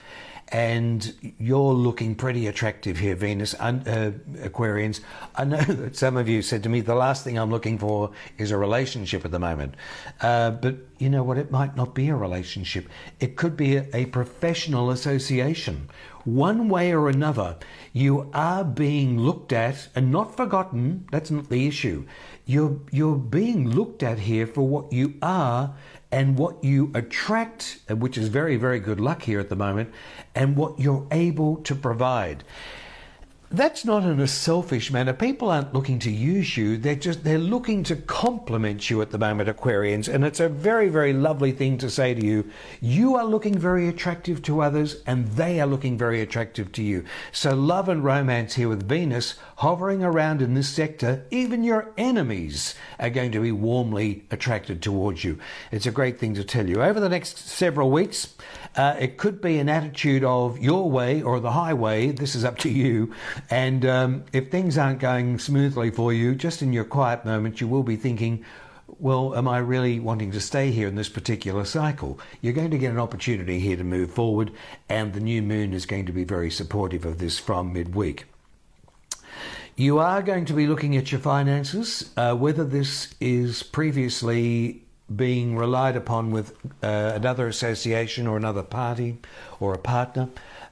And 0.52 1.14
you're 1.38 1.72
looking 1.72 2.14
pretty 2.14 2.48
attractive 2.48 2.98
here, 2.98 3.14
Venus, 3.14 3.54
uh, 3.54 4.12
Aquarians. 4.38 5.00
I 5.36 5.44
know 5.44 5.60
that 5.62 5.96
some 5.96 6.16
of 6.16 6.28
you 6.28 6.42
said 6.42 6.62
to 6.64 6.68
me, 6.68 6.80
the 6.80 6.94
last 6.94 7.22
thing 7.22 7.38
I'm 7.38 7.50
looking 7.50 7.78
for 7.78 8.10
is 8.36 8.50
a 8.50 8.56
relationship 8.56 9.24
at 9.24 9.30
the 9.30 9.38
moment. 9.38 9.74
Uh, 10.20 10.50
but 10.50 10.76
you 10.98 11.08
know 11.08 11.22
what? 11.22 11.38
It 11.38 11.50
might 11.50 11.76
not 11.76 11.94
be 11.94 12.08
a 12.08 12.16
relationship, 12.16 12.88
it 13.20 13.36
could 13.36 13.56
be 13.56 13.76
a, 13.76 13.86
a 13.94 14.06
professional 14.06 14.90
association. 14.90 15.88
One 16.24 16.68
way 16.68 16.92
or 16.92 17.08
another, 17.08 17.56
you 17.94 18.30
are 18.34 18.62
being 18.62 19.18
looked 19.18 19.54
at 19.54 19.88
and 19.94 20.12
not 20.12 20.36
forgotten. 20.36 21.06
That's 21.10 21.30
not 21.30 21.48
the 21.48 21.66
issue. 21.66 22.04
You're, 22.44 22.78
you're 22.90 23.16
being 23.16 23.70
looked 23.70 24.02
at 24.02 24.18
here 24.18 24.46
for 24.46 24.68
what 24.68 24.92
you 24.92 25.14
are 25.22 25.74
and 26.12 26.36
what 26.36 26.62
you 26.64 26.90
attract, 26.94 27.78
uh, 27.90 27.96
which 27.96 28.18
is 28.18 28.28
very, 28.28 28.56
very 28.56 28.80
good 28.80 29.00
luck 29.00 29.22
here 29.22 29.40
at 29.40 29.48
the 29.48 29.56
moment, 29.56 29.92
and 30.34 30.56
what 30.56 30.78
you're 30.78 31.06
able 31.10 31.56
to 31.58 31.74
provide 31.74 32.44
that's 33.52 33.84
not 33.84 34.04
in 34.04 34.20
a 34.20 34.28
selfish 34.28 34.92
manner. 34.92 35.12
People 35.12 35.50
aren't 35.50 35.74
looking 35.74 35.98
to 36.00 36.10
use 36.10 36.56
you. 36.56 36.76
They're 36.76 36.94
just 36.94 37.24
they're 37.24 37.36
looking 37.36 37.82
to 37.84 37.96
compliment 37.96 38.88
you 38.88 39.02
at 39.02 39.10
the 39.10 39.18
moment, 39.18 39.48
Aquarians. 39.48 40.12
And 40.12 40.24
it's 40.24 40.38
a 40.38 40.48
very, 40.48 40.88
very 40.88 41.12
lovely 41.12 41.50
thing 41.50 41.76
to 41.78 41.90
say 41.90 42.14
to 42.14 42.24
you. 42.24 42.48
You 42.80 43.16
are 43.16 43.24
looking 43.24 43.58
very 43.58 43.88
attractive 43.88 44.40
to 44.42 44.62
others, 44.62 45.02
and 45.04 45.26
they 45.28 45.60
are 45.60 45.66
looking 45.66 45.98
very 45.98 46.20
attractive 46.20 46.70
to 46.72 46.82
you. 46.82 47.04
So 47.32 47.54
love 47.54 47.88
and 47.88 48.04
romance 48.04 48.54
here 48.54 48.68
with 48.68 48.88
Venus 48.88 49.34
hovering 49.56 50.04
around 50.04 50.42
in 50.42 50.54
this 50.54 50.68
sector, 50.68 51.26
even 51.30 51.64
your 51.64 51.92
enemies 51.98 52.76
are 53.00 53.10
going 53.10 53.32
to 53.32 53.40
be 53.40 53.52
warmly 53.52 54.24
attracted 54.30 54.80
towards 54.80 55.24
you. 55.24 55.38
It's 55.72 55.86
a 55.86 55.90
great 55.90 56.20
thing 56.20 56.34
to 56.34 56.44
tell 56.44 56.68
you. 56.68 56.82
Over 56.82 57.00
the 57.00 57.08
next 57.08 57.36
several 57.48 57.90
weeks, 57.90 58.34
uh, 58.76 58.96
it 58.98 59.16
could 59.16 59.40
be 59.40 59.58
an 59.58 59.68
attitude 59.68 60.24
of 60.24 60.58
your 60.58 60.90
way 60.90 61.22
or 61.22 61.40
the 61.40 61.52
highway. 61.52 62.12
This 62.12 62.34
is 62.34 62.44
up 62.44 62.58
to 62.58 62.70
you. 62.70 63.14
And 63.50 63.84
um, 63.84 64.24
if 64.32 64.50
things 64.50 64.78
aren't 64.78 65.00
going 65.00 65.38
smoothly 65.38 65.90
for 65.90 66.12
you, 66.12 66.34
just 66.34 66.62
in 66.62 66.72
your 66.72 66.84
quiet 66.84 67.24
moments, 67.24 67.60
you 67.60 67.68
will 67.68 67.82
be 67.82 67.96
thinking, 67.96 68.44
well, 68.98 69.34
am 69.34 69.48
I 69.48 69.58
really 69.58 69.98
wanting 69.98 70.30
to 70.32 70.40
stay 70.40 70.70
here 70.70 70.88
in 70.88 70.94
this 70.94 71.08
particular 71.08 71.64
cycle? 71.64 72.18
You're 72.40 72.52
going 72.52 72.70
to 72.70 72.78
get 72.78 72.92
an 72.92 72.98
opportunity 72.98 73.58
here 73.58 73.76
to 73.76 73.84
move 73.84 74.10
forward, 74.10 74.52
and 74.88 75.12
the 75.12 75.20
new 75.20 75.42
moon 75.42 75.72
is 75.72 75.86
going 75.86 76.06
to 76.06 76.12
be 76.12 76.24
very 76.24 76.50
supportive 76.50 77.04
of 77.04 77.18
this 77.18 77.38
from 77.38 77.72
midweek. 77.72 78.26
You 79.76 79.98
are 79.98 80.20
going 80.20 80.44
to 80.46 80.52
be 80.52 80.66
looking 80.66 80.96
at 80.96 81.10
your 81.10 81.20
finances, 81.20 82.10
uh, 82.16 82.34
whether 82.34 82.64
this 82.64 83.14
is 83.20 83.62
previously 83.62 84.82
being 85.14 85.56
relied 85.56 85.96
upon 85.96 86.30
with 86.30 86.54
uh, 86.82 87.12
another 87.14 87.48
association 87.48 88.26
or 88.26 88.36
another 88.36 88.62
party 88.62 89.18
or 89.58 89.74
a 89.74 89.78
partner. 89.78 90.28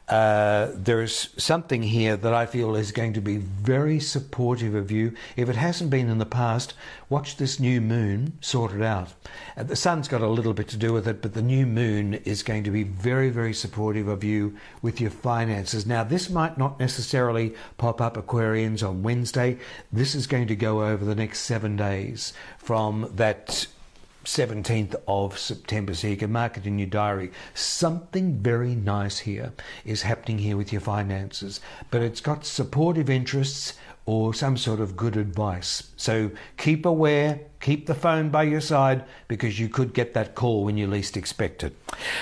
Uh, 0.08 0.70
there's 0.72 1.28
something 1.36 1.82
here 1.82 2.16
that 2.16 2.32
I 2.32 2.46
feel 2.46 2.74
is 2.76 2.92
going 2.92 3.12
to 3.12 3.20
be 3.20 3.36
very 3.36 4.00
supportive 4.00 4.74
of 4.74 4.90
you. 4.90 5.12
If 5.36 5.50
it 5.50 5.56
hasn't 5.56 5.90
been 5.90 6.08
in 6.08 6.16
the 6.16 6.24
past, 6.24 6.72
watch 7.10 7.36
this 7.36 7.60
new 7.60 7.82
moon 7.82 8.38
sort 8.40 8.72
it 8.72 8.80
out. 8.80 9.12
Uh, 9.54 9.64
the 9.64 9.76
sun's 9.76 10.08
got 10.08 10.22
a 10.22 10.26
little 10.26 10.54
bit 10.54 10.68
to 10.68 10.78
do 10.78 10.94
with 10.94 11.06
it, 11.06 11.20
but 11.20 11.34
the 11.34 11.42
new 11.42 11.66
moon 11.66 12.14
is 12.14 12.42
going 12.42 12.64
to 12.64 12.70
be 12.70 12.84
very, 12.84 13.28
very 13.28 13.52
supportive 13.52 14.08
of 14.08 14.24
you 14.24 14.56
with 14.80 14.98
your 14.98 15.10
finances. 15.10 15.84
Now, 15.84 16.04
this 16.04 16.30
might 16.30 16.56
not 16.56 16.80
necessarily 16.80 17.54
pop 17.76 18.00
up 18.00 18.16
Aquarians 18.16 18.86
on 18.86 19.02
Wednesday. 19.02 19.58
This 19.92 20.14
is 20.14 20.26
going 20.26 20.46
to 20.46 20.56
go 20.56 20.86
over 20.86 21.04
the 21.04 21.14
next 21.14 21.40
seven 21.40 21.76
days 21.76 22.32
from 22.56 23.10
that 23.16 23.66
17th 24.28 24.94
of 25.08 25.38
September, 25.38 25.94
so 25.94 26.06
you 26.06 26.16
can 26.16 26.30
mark 26.30 26.58
it 26.58 26.66
in 26.66 26.78
your 26.78 26.86
diary. 26.86 27.32
Something 27.54 28.34
very 28.36 28.74
nice 28.74 29.20
here 29.20 29.54
is 29.86 30.02
happening 30.02 30.38
here 30.38 30.54
with 30.54 30.70
your 30.70 30.82
finances, 30.82 31.60
but 31.90 32.02
it's 32.02 32.20
got 32.20 32.44
supportive 32.44 33.08
interests 33.08 33.72
or 34.04 34.34
some 34.34 34.58
sort 34.58 34.80
of 34.80 34.98
good 34.98 35.16
advice. 35.16 35.90
So 35.96 36.30
keep 36.58 36.84
aware, 36.84 37.40
keep 37.60 37.86
the 37.86 37.94
phone 37.94 38.28
by 38.28 38.42
your 38.42 38.60
side 38.60 39.04
because 39.28 39.58
you 39.58 39.70
could 39.70 39.94
get 39.94 40.12
that 40.12 40.34
call 40.34 40.62
when 40.62 40.76
you 40.76 40.86
least 40.86 41.16
expect 41.16 41.64
it. 41.64 41.74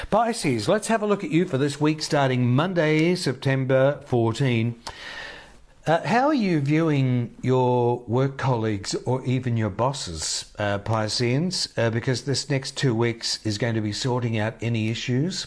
Pisces, 0.08 0.68
let's 0.68 0.86
have 0.86 1.02
a 1.02 1.06
look 1.06 1.24
at 1.24 1.30
you 1.30 1.44
for 1.44 1.58
this 1.58 1.80
week 1.80 2.02
starting 2.02 2.54
Monday, 2.54 3.16
September 3.16 4.00
14. 4.06 4.80
Uh, 5.86 6.04
how 6.04 6.26
are 6.26 6.34
you 6.34 6.58
viewing 6.58 7.32
your 7.42 8.00
work 8.08 8.36
colleagues 8.36 8.96
or 9.04 9.24
even 9.24 9.56
your 9.56 9.70
bosses, 9.70 10.52
uh, 10.58 10.78
Pisceans? 10.78 11.68
Uh, 11.78 11.90
because 11.90 12.24
this 12.24 12.50
next 12.50 12.76
two 12.76 12.92
weeks 12.92 13.38
is 13.46 13.56
going 13.56 13.76
to 13.76 13.80
be 13.80 13.92
sorting 13.92 14.36
out 14.36 14.54
any 14.60 14.90
issues. 14.90 15.46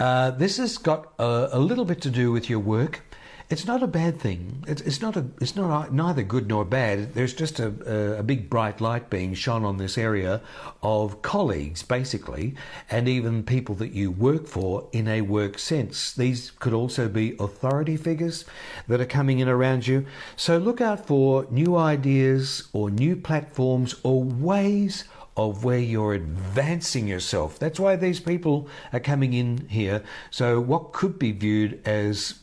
Uh, 0.00 0.30
this 0.30 0.56
has 0.56 0.78
got 0.78 1.12
a, 1.18 1.50
a 1.52 1.58
little 1.58 1.84
bit 1.84 2.00
to 2.00 2.08
do 2.08 2.32
with 2.32 2.48
your 2.48 2.60
work 2.60 3.02
it's 3.50 3.66
not 3.66 3.82
a 3.82 3.86
bad 3.86 4.20
thing. 4.20 4.62
It's, 4.66 4.82
it's 4.82 5.00
not 5.00 5.16
a. 5.16 5.24
It's 5.40 5.56
not 5.56 5.92
neither 5.92 6.22
good 6.22 6.48
nor 6.48 6.66
bad. 6.66 7.14
There's 7.14 7.32
just 7.32 7.58
a, 7.58 8.18
a, 8.18 8.22
big 8.22 8.50
bright 8.50 8.80
light 8.82 9.08
being 9.08 9.32
shone 9.32 9.64
on 9.64 9.78
this 9.78 9.96
area 9.96 10.42
of 10.82 11.22
colleagues, 11.22 11.82
basically, 11.82 12.54
and 12.90 13.08
even 13.08 13.42
people 13.42 13.74
that 13.76 13.92
you 13.92 14.10
work 14.10 14.46
for 14.46 14.86
in 14.92 15.08
a 15.08 15.22
work 15.22 15.58
sense. 15.58 16.12
These 16.12 16.50
could 16.58 16.74
also 16.74 17.08
be 17.08 17.36
authority 17.40 17.96
figures 17.96 18.44
that 18.86 19.00
are 19.00 19.06
coming 19.06 19.38
in 19.38 19.48
around 19.48 19.86
you. 19.86 20.04
So 20.36 20.58
look 20.58 20.82
out 20.82 21.06
for 21.06 21.46
new 21.50 21.74
ideas 21.74 22.68
or 22.74 22.90
new 22.90 23.16
platforms 23.16 23.94
or 24.02 24.22
ways 24.22 25.04
of 25.38 25.64
where 25.64 25.78
you're 25.78 26.12
advancing 26.14 27.06
yourself. 27.06 27.58
That's 27.58 27.80
why 27.80 27.96
these 27.96 28.20
people 28.20 28.68
are 28.92 29.00
coming 29.00 29.32
in 29.32 29.68
here. 29.68 30.02
So, 30.30 30.60
what 30.60 30.92
could 30.92 31.18
be 31.18 31.30
viewed 31.30 31.80
as 31.86 32.34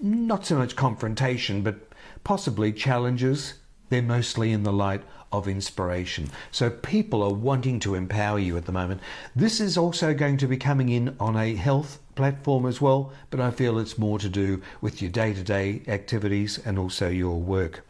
not 0.00 0.46
so 0.46 0.56
much 0.56 0.76
confrontation, 0.76 1.62
but 1.62 1.76
possibly 2.24 2.72
challenges. 2.72 3.54
They're 3.88 4.02
mostly 4.02 4.52
in 4.52 4.62
the 4.62 4.72
light 4.72 5.02
of 5.32 5.48
inspiration. 5.48 6.30
So 6.52 6.70
people 6.70 7.22
are 7.22 7.34
wanting 7.34 7.80
to 7.80 7.94
empower 7.94 8.38
you 8.38 8.56
at 8.56 8.66
the 8.66 8.72
moment. 8.72 9.00
This 9.34 9.60
is 9.60 9.76
also 9.76 10.14
going 10.14 10.36
to 10.38 10.46
be 10.46 10.56
coming 10.56 10.88
in 10.88 11.16
on 11.18 11.36
a 11.36 11.54
health 11.54 11.98
platform 12.14 12.66
as 12.66 12.80
well, 12.80 13.12
but 13.30 13.40
I 13.40 13.50
feel 13.50 13.78
it's 13.78 13.98
more 13.98 14.18
to 14.20 14.28
do 14.28 14.62
with 14.80 15.02
your 15.02 15.10
day 15.10 15.34
to 15.34 15.42
day 15.42 15.82
activities 15.88 16.58
and 16.64 16.78
also 16.78 17.08
your 17.08 17.40
work. 17.40 17.84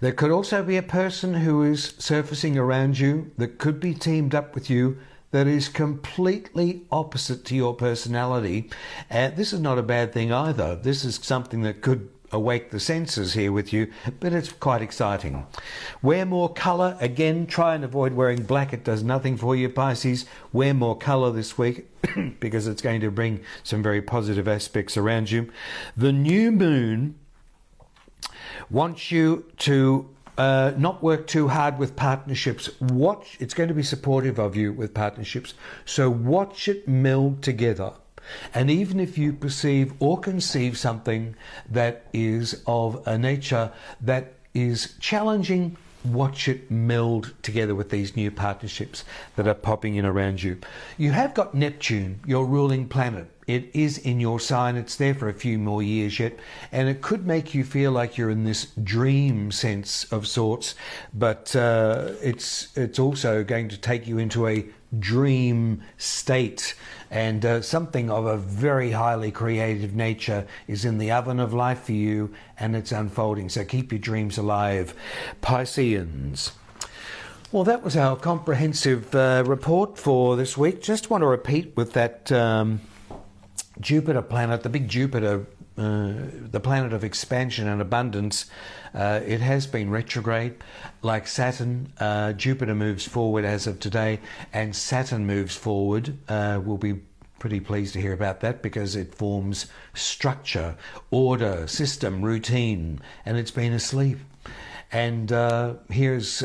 There 0.00 0.12
could 0.12 0.30
also 0.30 0.62
be 0.62 0.76
a 0.76 0.82
person 0.82 1.34
who 1.34 1.62
is 1.62 1.94
surfacing 1.98 2.58
around 2.58 2.98
you 2.98 3.30
that 3.38 3.58
could 3.58 3.80
be 3.80 3.94
teamed 3.94 4.34
up 4.34 4.54
with 4.54 4.68
you 4.68 4.98
that 5.34 5.48
is 5.48 5.68
completely 5.68 6.82
opposite 6.92 7.44
to 7.44 7.56
your 7.56 7.74
personality. 7.74 8.70
And 9.10 9.34
this 9.34 9.52
is 9.52 9.58
not 9.58 9.78
a 9.78 9.82
bad 9.82 10.12
thing 10.12 10.32
either. 10.32 10.76
This 10.76 11.04
is 11.04 11.16
something 11.16 11.62
that 11.62 11.82
could 11.82 12.08
awake 12.30 12.70
the 12.70 12.78
senses 12.78 13.32
here 13.32 13.50
with 13.50 13.72
you, 13.72 13.90
but 14.20 14.32
it's 14.32 14.52
quite 14.52 14.80
exciting. 14.80 15.44
Wear 16.02 16.24
more 16.24 16.52
colour. 16.52 16.96
Again, 17.00 17.48
try 17.48 17.74
and 17.74 17.82
avoid 17.82 18.12
wearing 18.12 18.44
black. 18.44 18.72
It 18.72 18.84
does 18.84 19.02
nothing 19.02 19.36
for 19.36 19.56
you, 19.56 19.68
Pisces. 19.68 20.24
Wear 20.52 20.72
more 20.72 20.96
colour 20.96 21.32
this 21.32 21.58
week 21.58 21.88
because 22.38 22.68
it's 22.68 22.80
going 22.80 23.00
to 23.00 23.10
bring 23.10 23.40
some 23.64 23.82
very 23.82 24.02
positive 24.02 24.46
aspects 24.46 24.96
around 24.96 25.32
you. 25.32 25.50
The 25.96 26.12
new 26.12 26.52
moon 26.52 27.16
wants 28.70 29.10
you 29.10 29.46
to 29.58 30.13
uh, 30.36 30.72
not 30.76 31.02
work 31.02 31.26
too 31.26 31.48
hard 31.48 31.78
with 31.78 31.96
partnerships. 31.96 32.68
Watch, 32.80 33.36
it's 33.40 33.54
going 33.54 33.68
to 33.68 33.74
be 33.74 33.82
supportive 33.82 34.38
of 34.38 34.56
you 34.56 34.72
with 34.72 34.94
partnerships. 34.94 35.54
So 35.84 36.10
watch 36.10 36.68
it 36.68 36.88
meld 36.88 37.42
together. 37.42 37.92
And 38.54 38.70
even 38.70 39.00
if 39.00 39.18
you 39.18 39.32
perceive 39.32 39.92
or 40.00 40.18
conceive 40.18 40.78
something 40.78 41.36
that 41.70 42.06
is 42.12 42.62
of 42.66 43.06
a 43.06 43.18
nature 43.18 43.70
that 44.00 44.34
is 44.54 44.94
challenging, 45.00 45.76
watch 46.04 46.48
it 46.48 46.70
meld 46.70 47.34
together 47.42 47.74
with 47.74 47.90
these 47.90 48.16
new 48.16 48.30
partnerships 48.30 49.04
that 49.36 49.46
are 49.46 49.54
popping 49.54 49.94
in 49.96 50.04
around 50.04 50.42
you. 50.42 50.58
You 50.98 51.12
have 51.12 51.34
got 51.34 51.54
Neptune, 51.54 52.20
your 52.26 52.44
ruling 52.46 52.88
planet. 52.88 53.30
It 53.46 53.70
is 53.74 53.98
in 53.98 54.20
your 54.20 54.40
sign. 54.40 54.76
It's 54.76 54.96
there 54.96 55.14
for 55.14 55.28
a 55.28 55.34
few 55.34 55.58
more 55.58 55.82
years 55.82 56.18
yet, 56.18 56.38
and 56.72 56.88
it 56.88 57.02
could 57.02 57.26
make 57.26 57.54
you 57.54 57.62
feel 57.62 57.92
like 57.92 58.16
you're 58.16 58.30
in 58.30 58.44
this 58.44 58.68
dream 58.82 59.52
sense 59.52 60.04
of 60.12 60.26
sorts. 60.26 60.74
But 61.12 61.54
uh, 61.54 62.12
it's 62.22 62.76
it's 62.76 62.98
also 62.98 63.44
going 63.44 63.68
to 63.68 63.76
take 63.76 64.06
you 64.06 64.16
into 64.16 64.46
a 64.46 64.64
dream 64.98 65.82
state, 65.98 66.74
and 67.10 67.44
uh, 67.44 67.62
something 67.62 68.10
of 68.10 68.26
a 68.26 68.36
very 68.36 68.92
highly 68.92 69.30
creative 69.30 69.94
nature 69.94 70.46
is 70.66 70.84
in 70.84 70.98
the 70.98 71.10
oven 71.10 71.40
of 71.40 71.52
life 71.52 71.84
for 71.84 71.92
you, 71.92 72.34
and 72.58 72.74
it's 72.76 72.92
unfolding. 72.92 73.48
So 73.48 73.64
keep 73.64 73.92
your 73.92 73.98
dreams 73.98 74.38
alive, 74.38 74.94
Pisceans. 75.42 76.52
Well, 77.52 77.64
that 77.64 77.84
was 77.84 77.96
our 77.96 78.16
comprehensive 78.16 79.14
uh, 79.14 79.44
report 79.46 79.98
for 79.98 80.36
this 80.36 80.56
week. 80.56 80.82
Just 80.82 81.10
want 81.10 81.22
to 81.22 81.26
repeat 81.26 81.76
with 81.76 81.92
that. 81.92 82.32
Um, 82.32 82.80
Jupiter 83.80 84.22
planet, 84.22 84.62
the 84.62 84.68
big 84.68 84.88
Jupiter, 84.88 85.46
uh, 85.76 86.12
the 86.50 86.60
planet 86.60 86.92
of 86.92 87.02
expansion 87.02 87.68
and 87.68 87.80
abundance, 87.80 88.46
uh, 88.94 89.20
it 89.26 89.40
has 89.40 89.66
been 89.66 89.90
retrograde. 89.90 90.54
Like 91.02 91.26
Saturn, 91.26 91.92
uh, 91.98 92.32
Jupiter 92.32 92.74
moves 92.74 93.06
forward 93.06 93.44
as 93.44 93.66
of 93.66 93.80
today, 93.80 94.20
and 94.52 94.74
Saturn 94.74 95.26
moves 95.26 95.56
forward, 95.56 96.16
uh, 96.28 96.60
will 96.64 96.78
be 96.78 97.00
Pretty 97.40 97.60
pleased 97.60 97.92
to 97.92 98.00
hear 98.00 98.14
about 98.14 98.40
that 98.40 98.62
because 98.62 98.96
it 98.96 99.14
forms 99.14 99.66
structure, 99.92 100.76
order, 101.10 101.66
system, 101.66 102.22
routine, 102.22 103.02
and 103.26 103.36
it's 103.36 103.50
been 103.50 103.74
asleep. 103.74 104.18
And 104.90 105.30
uh, 105.30 105.74
here's 105.90 106.42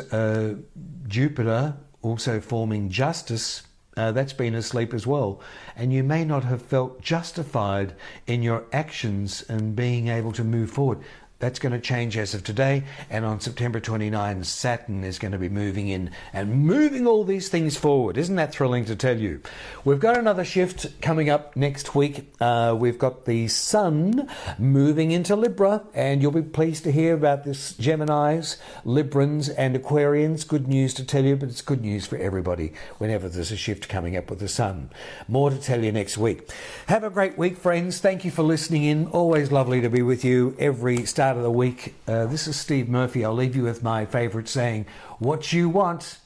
Jupiter 1.07 1.77
also 2.01 2.41
forming 2.41 2.89
justice. 2.89 3.63
Uh, 3.99 4.13
that's 4.13 4.31
been 4.31 4.55
asleep 4.55 4.93
as 4.93 5.05
well. 5.05 5.41
And 5.75 5.91
you 5.91 6.03
may 6.03 6.23
not 6.23 6.45
have 6.45 6.61
felt 6.61 7.01
justified 7.01 7.95
in 8.27 8.41
your 8.41 8.63
actions 8.71 9.43
and 9.49 9.75
being 9.75 10.07
able 10.07 10.31
to 10.31 10.43
move 10.45 10.71
forward. 10.71 10.99
That's 11.39 11.57
going 11.57 11.71
to 11.71 11.79
change 11.79 12.17
as 12.17 12.33
of 12.33 12.43
today. 12.43 12.83
And 13.09 13.23
on 13.23 13.39
September 13.39 13.79
29, 13.79 14.43
Saturn 14.43 15.05
is 15.05 15.17
going 15.17 15.31
to 15.31 15.37
be 15.37 15.47
moving 15.47 15.87
in 15.87 16.11
and 16.33 16.65
moving 16.65 17.07
all 17.07 17.23
these 17.23 17.47
things 17.47 17.77
forward. 17.77 18.17
Isn't 18.17 18.35
that 18.35 18.51
thrilling 18.51 18.83
to 18.85 18.95
tell 18.95 19.17
you? 19.17 19.41
We've 19.85 20.01
got 20.01 20.17
another 20.17 20.43
shift 20.43 20.99
coming 21.01 21.29
up 21.29 21.55
next 21.55 21.95
week. 21.95 22.29
Uh, 22.41 22.75
we've 22.77 22.99
got 22.99 23.23
the 23.23 23.47
Sun 23.47 24.29
moving 24.57 25.11
into 25.11 25.37
Libra, 25.37 25.83
and 25.93 26.21
you'll 26.21 26.31
be 26.31 26.41
pleased 26.41 26.83
to 26.83 26.91
hear 26.91 27.13
about 27.13 27.45
this 27.45 27.71
Geminis, 27.71 28.57
Librans, 28.83 29.49
and 29.57 29.77
Aquarians. 29.77 30.45
Good 30.45 30.67
news 30.67 30.93
to 30.95 31.05
tell 31.05 31.23
you, 31.23 31.37
but 31.37 31.47
it's 31.47 31.61
good 31.61 31.81
news 31.81 32.05
for 32.05 32.17
everybody 32.17 32.73
whenever 32.97 33.29
there's 33.29 33.51
a 33.51 33.57
shift 33.57 33.87
coming 33.87 34.17
up 34.17 34.29
with 34.29 34.39
the 34.39 34.49
Sun. 34.49 34.89
More 35.29 35.51
to 35.51 35.57
tell 35.57 35.85
you 35.85 35.93
next 35.93 36.17
week. 36.17 36.51
Have 36.87 37.05
a 37.05 37.09
great 37.09 37.37
week, 37.37 37.55
friends. 37.55 37.99
Thank 37.99 38.25
you 38.25 38.31
for 38.31 38.43
listening 38.43 38.83
in. 38.83 39.07
Always 39.07 39.53
lovely 39.53 39.79
to 39.79 39.89
be 39.89 40.01
with 40.01 40.25
you 40.25 40.53
every 40.59 41.05
start 41.05 41.28
of 41.37 41.43
the 41.43 41.51
week. 41.51 41.95
Uh, 42.07 42.25
this 42.25 42.47
is 42.47 42.55
Steve 42.55 42.89
Murphy. 42.89 43.23
I'll 43.23 43.33
leave 43.33 43.55
you 43.55 43.63
with 43.63 43.83
my 43.83 44.05
favorite 44.05 44.47
saying 44.47 44.85
What 45.19 45.51
you 45.53 45.69
want, 45.69 46.19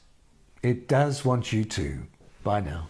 it 0.62 0.88
does 0.88 1.24
want 1.24 1.52
you 1.52 1.64
to. 1.64 2.06
Bye 2.42 2.60
now. 2.60 2.88